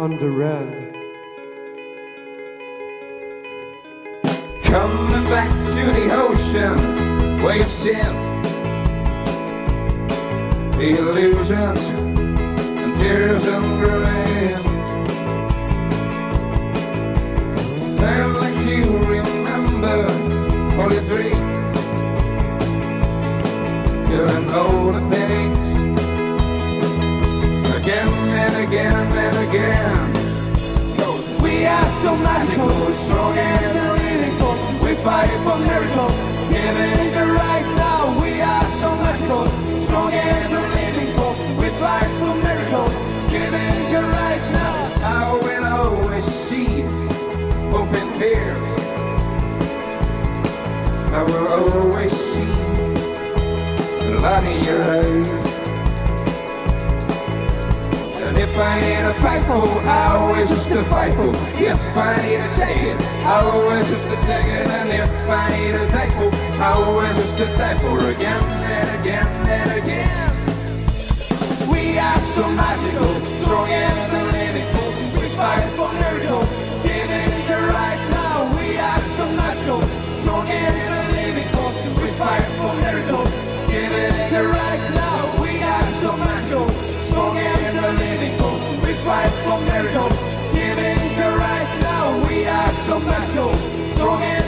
On 0.00 0.16
the 0.16 0.30
Run. 0.30 0.79
So 32.00 32.16
magical, 32.16 32.70
strong 33.04 33.36
and 33.36 33.76
the 33.76 33.92
living. 33.92 34.34
We 34.82 34.94
fight 35.04 35.28
for 35.44 35.58
miracles, 35.58 36.16
giving 36.48 37.12
the 37.12 37.24
right 37.36 37.68
now. 37.76 38.20
We 38.22 38.40
are 38.40 38.68
so 38.80 38.90
magical, 38.96 39.46
strong 39.84 40.12
and 40.12 40.52
the 40.52 40.62
living 40.76 41.12
force. 41.16 41.40
We 41.60 41.68
fight 41.76 42.10
for 42.20 42.34
miracles, 42.46 42.94
giving 43.30 43.76
the 43.92 44.02
right 44.16 44.44
now. 44.56 44.76
I 45.04 45.20
will 45.42 45.64
always 45.64 46.24
see 46.24 46.82
open 47.78 48.06
tears. 48.18 48.60
I 51.12 51.22
will 51.22 51.48
always 51.48 52.12
see 52.12 52.52
light 54.24 54.44
in 54.44 54.64
your 54.64 54.82
eyes. 54.82 55.49
If 58.40 58.56
I 58.56 58.80
need 58.80 59.04
a 59.04 59.12
fight 59.20 59.44
for, 59.44 59.68
I 59.84 60.16
always 60.16 60.48
just 60.48 60.70
a 60.70 60.82
fight 60.84 61.12
for. 61.12 61.28
If 61.60 61.76
I 61.92 62.16
need 62.24 62.40
to 62.40 62.48
take 62.56 62.82
it, 62.88 62.96
I 63.28 63.44
always 63.52 63.86
just 63.86 64.08
to 64.08 64.16
take 64.24 64.48
it. 64.48 64.64
And 64.64 64.88
if 64.88 65.12
I 65.28 65.44
need 65.60 65.76
take 65.92 66.08
for, 66.16 66.32
I 66.56 66.72
always 66.80 67.12
just 67.20 67.36
to 67.36 67.44
take 67.60 67.76
for 67.84 68.00
again 68.00 68.40
and 68.64 68.88
again 68.96 69.28
and 69.44 69.70
again. 69.76 70.32
We 71.68 72.00
are 72.00 72.20
so 72.32 72.48
magical, 72.56 73.12
strong 73.44 73.68
and 73.68 74.08
force. 74.72 74.98
We 75.20 75.28
fight 75.36 75.68
for 75.76 75.92
miracles, 76.00 76.48
giving 76.80 77.32
the 77.44 77.58
right 77.76 78.02
now. 78.08 78.56
We 78.56 78.80
are 78.80 79.04
so 79.20 79.24
magical, 79.36 79.84
strong 80.24 80.48
and 80.48 81.44
force. 81.52 81.76
We 81.92 82.08
fight 82.16 82.48
for 82.56 82.72
miracles, 82.88 83.28
giving 83.68 84.16
the 84.32 84.42
right 84.48 84.84
now. 84.96 85.44
We 85.44 85.60
are 85.60 85.88
so 86.00 86.16
magical, 86.16 86.89
fight 89.10 89.34
for 89.44 89.58
miracles, 89.72 90.18
giving 90.54 91.02
the 91.18 91.28
right 91.44 91.70
now. 91.82 92.04
We 92.28 92.46
are 92.46 92.72
so 92.86 92.96
magical, 93.00 93.52
strong 93.94 94.22
and 94.22 94.46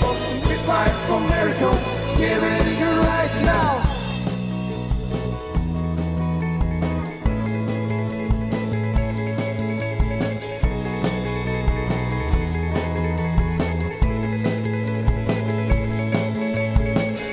force. 0.00 0.24
We 0.48 0.54
fight 0.66 0.96
for 1.06 1.20
miracles, 1.34 1.82
giving 2.18 2.64
the 2.80 2.90
right 3.10 3.34
now. 3.52 3.72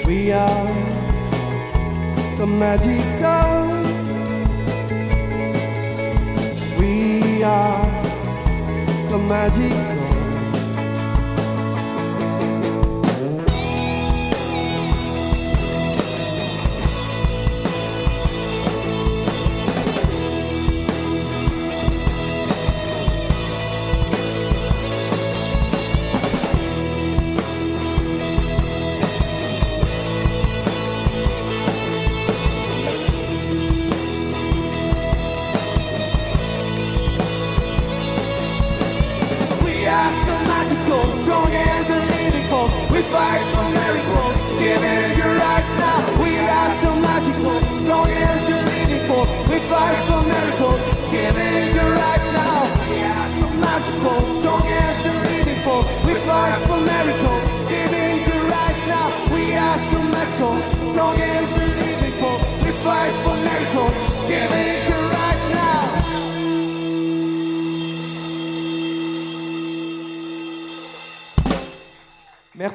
We 0.06 0.32
are 0.32 0.68
the 2.38 2.45
magical. 2.45 3.53
Are 7.44 8.04
the 9.10 9.18
magical. 9.18 10.03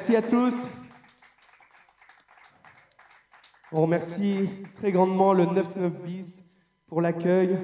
Merci 0.09 0.24
à 0.24 0.30
tous. 0.30 0.54
On 3.72 3.82
remercie 3.82 4.48
très 4.72 4.90
grandement 4.90 5.34
le 5.34 5.44
99 5.44 5.92
bis 6.02 6.40
pour 6.86 7.02
l'accueil. 7.02 7.59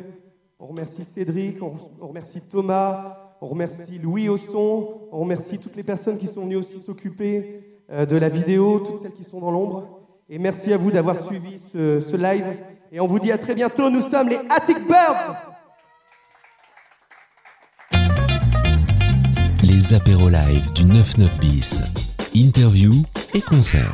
On 0.59 0.67
remercie 0.67 1.05
Cédric, 1.05 1.63
on 1.63 2.07
remercie 2.07 2.43
Thomas, 2.43 3.17
on 3.41 3.47
remercie 3.47 3.99
Louis 3.99 4.29
au 4.29 4.37
son, 4.37 5.09
on 5.11 5.21
remercie 5.21 5.59
toutes 5.59 5.75
les 5.77 5.83
personnes 5.83 6.19
qui 6.19 6.27
sont 6.27 6.43
venues 6.43 6.57
aussi 6.57 6.81
s'occuper 6.81 7.81
euh, 7.91 8.05
de 8.05 8.17
la 8.19 8.29
vidéo, 8.29 8.81
toutes 8.81 8.99
celles 8.99 9.13
qui 9.13 9.25
sont 9.25 9.41
dans 9.41 9.51
l'ombre. 9.51 10.01
Et 10.29 10.39
merci 10.39 10.71
à 10.75 10.77
vous 10.77 10.91
d'avoir 10.91 11.17
suivi 11.17 11.59
ce, 11.59 11.99
ce 11.99 12.17
live. 12.17 12.59
Et 12.93 13.01
on 13.01 13.07
vous 13.07 13.21
dit 13.21 13.33
à 13.33 13.39
très 13.39 13.55
bientôt. 13.55 13.89
Nous 13.89 14.03
sommes 14.03 14.29
les 14.29 14.41
Attic 14.51 14.87
Birds. 14.87 15.35
Les 19.63 19.95
apéros 19.95 20.29
live 20.29 20.73
du 20.75 20.85
99 20.85 21.41
bis. 21.41 21.81
Interview 22.37 22.93
et 23.33 23.41
concert. 23.41 23.93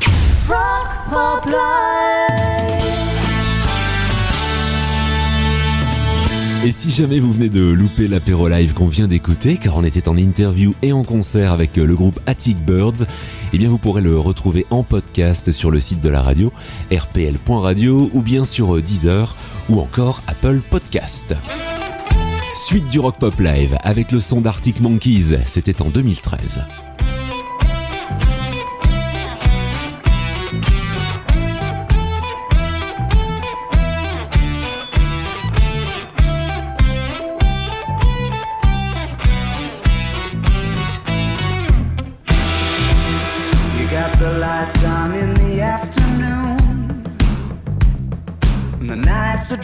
Et 6.64 6.72
si 6.72 6.90
jamais 6.90 7.20
vous 7.20 7.34
venez 7.34 7.50
de 7.50 7.62
louper 7.62 8.08
l'apéro 8.08 8.48
live 8.48 8.72
qu'on 8.72 8.86
vient 8.86 9.08
d'écouter, 9.08 9.58
car 9.58 9.76
on 9.76 9.84
était 9.84 10.08
en 10.08 10.16
interview 10.16 10.74
et 10.80 10.94
en 10.94 11.04
concert 11.04 11.52
avec 11.52 11.76
le 11.76 11.94
groupe 11.94 12.18
Attic 12.24 12.56
Birds, 12.64 13.04
eh 13.52 13.58
bien 13.58 13.68
vous 13.68 13.76
pourrez 13.76 14.00
le 14.00 14.18
retrouver 14.18 14.64
en 14.70 14.84
podcast 14.84 15.52
sur 15.52 15.70
le 15.70 15.78
site 15.78 16.00
de 16.00 16.08
la 16.08 16.22
radio, 16.22 16.50
rpl.radio, 16.90 18.10
ou 18.14 18.22
bien 18.22 18.46
sur 18.46 18.74
euh, 18.74 18.80
Deezer, 18.80 19.36
ou 19.68 19.80
encore 19.80 20.22
Apple 20.26 20.60
Podcast. 20.70 21.34
Suite 22.54 22.86
du 22.86 23.00
Rock 23.00 23.18
Pop 23.18 23.38
Live 23.38 23.76
avec 23.82 24.10
le 24.10 24.20
son 24.20 24.40
d'Arctic 24.40 24.80
Monkeys, 24.80 25.40
c'était 25.44 25.82
en 25.82 25.90
2013. 25.90 26.62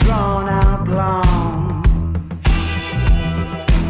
Drawn 0.06 0.48
out 0.48 0.86
long, 0.86 1.84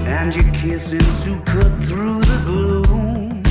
and 0.06 0.34
you're 0.34 0.52
kissing 0.54 0.98
to 1.24 1.38
cut 1.44 1.70
through 1.84 2.20
the 2.22 2.40
gloom 2.46 3.42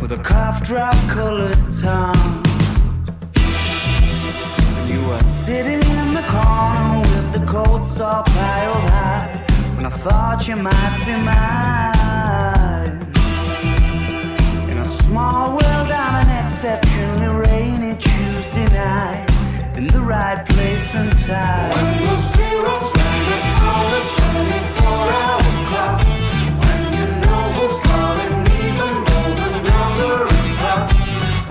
with 0.00 0.12
a 0.12 0.18
cough 0.18 0.62
drop 0.62 0.94
colored 1.08 1.58
tongue. 1.80 2.44
And 4.76 4.88
you 4.88 5.00
were 5.08 5.24
sitting 5.24 5.82
in 5.98 6.14
the 6.14 6.22
corner 6.34 7.00
with 7.00 7.32
the 7.32 7.44
coats 7.46 7.98
all 7.98 8.22
piled 8.22 8.84
high, 8.94 9.44
when 9.74 9.86
I 9.86 9.90
thought 9.90 10.46
you 10.46 10.54
might 10.54 11.02
be 11.04 11.16
mine. 11.30 12.96
In 14.70 14.78
a 14.78 14.88
small 15.02 15.50
world 15.50 15.90
on 15.90 16.14
an 16.22 16.46
exceptionally 16.46 17.26
rainy 17.44 17.96
Tuesday 17.96 18.66
night, 18.66 19.27
in 19.78 19.86
the 19.86 20.00
right 20.00 20.44
place 20.48 20.94
and 20.96 21.12
time. 21.20 21.70
When 21.70 22.18
zero's 22.34 22.90
standing 22.90 23.46
on 23.70 23.84
the 23.94 24.00
24-hour 24.18 25.50
clock, 25.70 25.98
when 26.62 26.82
you 26.98 27.06
know 27.22 27.42
who's 27.56 27.76
calling, 27.86 28.34
even 28.66 28.92
though 29.08 29.30
the 29.40 29.50
number 29.70 30.16
is 30.34 30.48
blocked. 30.58 30.98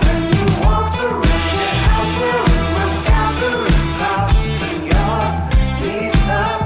When 0.02 0.20
you 0.36 0.44
walk 0.60 0.92
around 1.08 1.52
your 1.62 1.76
house 1.88 2.12
wearing 2.20 2.68
my 2.76 2.86
staggering 3.00 3.88
cost, 4.00 4.36
and 4.68 4.80
your 4.92 5.24
knees 5.80 6.20
up. 6.44 6.60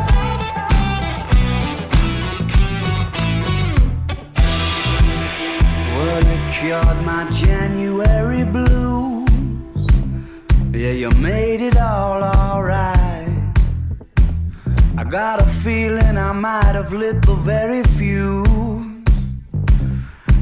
Well, 5.94 6.20
you 6.28 6.38
cured 6.56 7.00
my 7.10 7.22
January 7.30 8.44
blues. 8.44 8.90
Yeah, 10.74 10.94
you 11.02 11.10
got 15.12 15.42
a 15.42 15.46
feeling 15.46 16.16
I 16.16 16.32
might 16.32 16.74
have 16.74 16.90
lit 16.90 17.20
the 17.20 17.34
very 17.34 17.82
fuse 17.82 18.88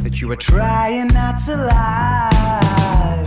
that 0.04 0.20
you 0.20 0.28
were 0.28 0.36
trying 0.36 1.08
not 1.08 1.40
to 1.46 1.56
lie. 1.56 3.26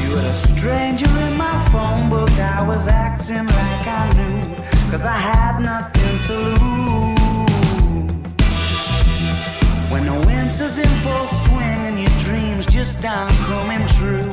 You 0.00 0.12
were 0.12 0.26
a 0.30 0.32
stranger 0.32 1.10
in 1.26 1.36
my 1.36 1.58
phone 1.70 2.08
book. 2.08 2.30
I 2.30 2.66
was 2.66 2.88
acting 2.88 3.44
like 3.44 3.86
I 4.00 4.04
knew, 4.16 4.56
cause 4.90 5.04
I 5.04 5.18
had 5.30 5.60
nothing 5.60 6.16
to 6.28 6.34
lose. 6.48 7.18
When 9.92 10.06
the 10.06 10.18
winter's 10.26 10.78
in 10.78 10.92
full 11.04 11.26
swing 11.44 11.80
and 11.88 11.98
your 11.98 12.14
dreams 12.24 12.64
just 12.64 13.04
aren't 13.04 13.30
coming 13.44 13.86
true. 13.98 14.32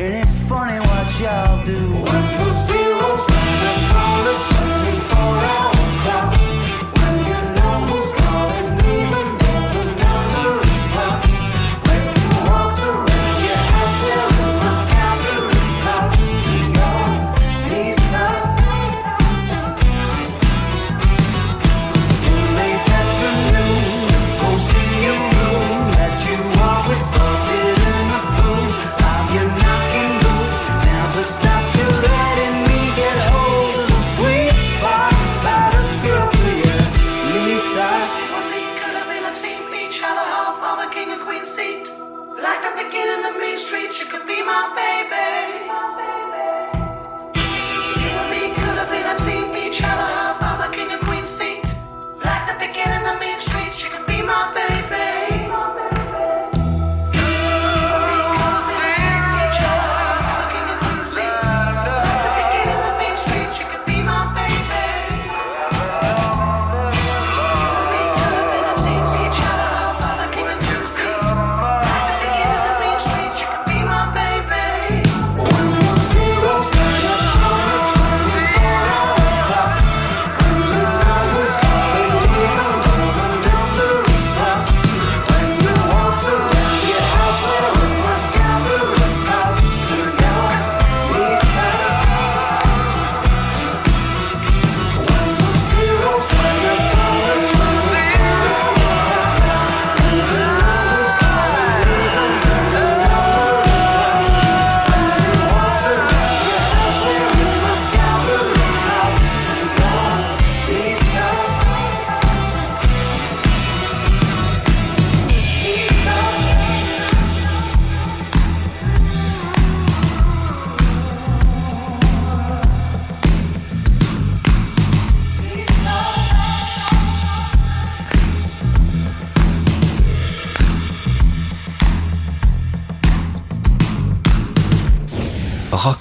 it 0.00 0.12
Ain't 0.18 0.28
funny 0.48 0.78
what 0.78 1.08
y'all 1.18 1.64
do? 1.66 1.80
When 2.06 2.24
the 2.38 2.52
zero's 2.68 3.45
standing 3.66 5.00
on 5.16 5.42
the 5.42 5.65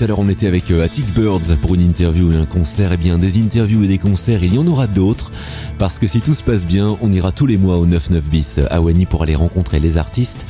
Tout 0.00 0.04
à 0.04 0.06
l'heure 0.06 0.20
on 0.20 0.30
était 0.30 0.46
avec 0.46 0.70
euh, 0.70 0.82
Attic 0.82 1.12
Birds 1.12 1.58
pour 1.60 1.74
une 1.74 1.82
interview 1.82 2.32
et 2.32 2.36
un 2.36 2.46
concert. 2.46 2.90
Eh 2.94 2.96
bien 2.96 3.18
des 3.18 3.38
interviews 3.38 3.84
et 3.84 3.86
des 3.86 3.98
concerts, 3.98 4.42
il 4.42 4.54
y 4.54 4.58
en 4.58 4.66
aura 4.66 4.86
d'autres. 4.86 5.30
Parce 5.76 5.98
que 5.98 6.06
si 6.06 6.22
tout 6.22 6.32
se 6.32 6.42
passe 6.42 6.64
bien, 6.64 6.96
on 7.02 7.12
ira 7.12 7.32
tous 7.32 7.44
les 7.44 7.58
mois 7.58 7.76
au 7.76 7.84
99 7.84 8.30
bis 8.30 8.60
à 8.70 8.80
Wany 8.80 9.04
pour 9.04 9.24
aller 9.24 9.34
rencontrer 9.34 9.78
les 9.78 9.98
artistes 9.98 10.46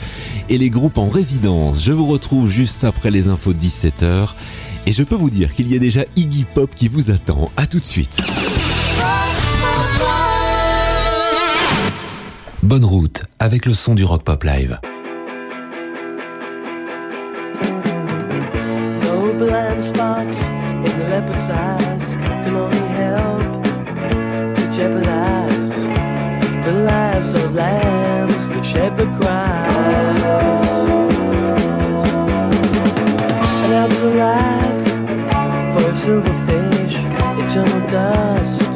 et 0.49 0.57
les 0.57 0.71
groupes 0.71 0.99
en 0.99 1.09
résidence. 1.09 1.83
Je 1.83 1.91
vous 1.91 2.07
retrouve 2.07 2.49
juste 2.49 2.85
après 2.85 3.11
les 3.11 3.27
infos 3.27 3.53
de 3.53 3.59
17h. 3.59 4.35
Et 4.87 4.93
je 4.93 5.03
peux 5.03 5.17
vous 5.17 5.31
dire 5.31 5.53
qu'il 5.53 5.69
y 5.69 5.75
a 5.75 5.81
déjà 5.81 6.05
Iggy 6.15 6.47
Pop 6.55 6.71
qui 6.73 6.87
vous 6.87 7.11
attend. 7.11 7.51
À 7.57 7.67
tout 7.67 7.81
de 7.81 7.87
suite. 7.87 8.21
Bonne 12.63 12.85
route 12.85 13.23
avec 13.41 13.67
le 13.67 13.75
son 13.75 13.97
du 13.97 14.05
Rock 14.05 14.23
Pop 14.23 14.45
Live. 14.45 14.79
The 21.27 21.39
eyes 21.53 22.09
can 22.45 22.57
only 22.57 22.79
help 23.01 23.65
to 24.57 24.63
jeopardize 24.75 25.75
the 26.65 26.73
lives 26.73 27.33
of 27.35 27.55
lambs 27.55 28.49
that 28.49 28.65
shepherd 28.65 29.13
cries. 29.17 30.23
And 33.65 33.73
out 33.81 33.91
to 33.91 34.09
life 34.27 34.89
for 35.73 35.85
a 35.91 35.95
silverfish, 36.03 36.97
eternal 37.43 37.83
dust, 37.89 38.71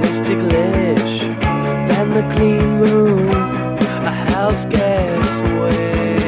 less 0.00 0.18
ticklish 0.26 1.20
than 1.88 2.06
the 2.12 2.24
clean 2.34 2.78
room, 2.78 3.30
a 3.30 4.14
house 4.32 4.64
guest 4.66 5.42
way. 5.60 6.18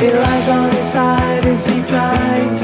He 0.00 0.08
lies 0.12 0.48
on 0.48 0.70
his 0.70 0.92
side 0.92 1.44
as 1.46 1.66
he 1.66 1.82
trying 1.84 2.61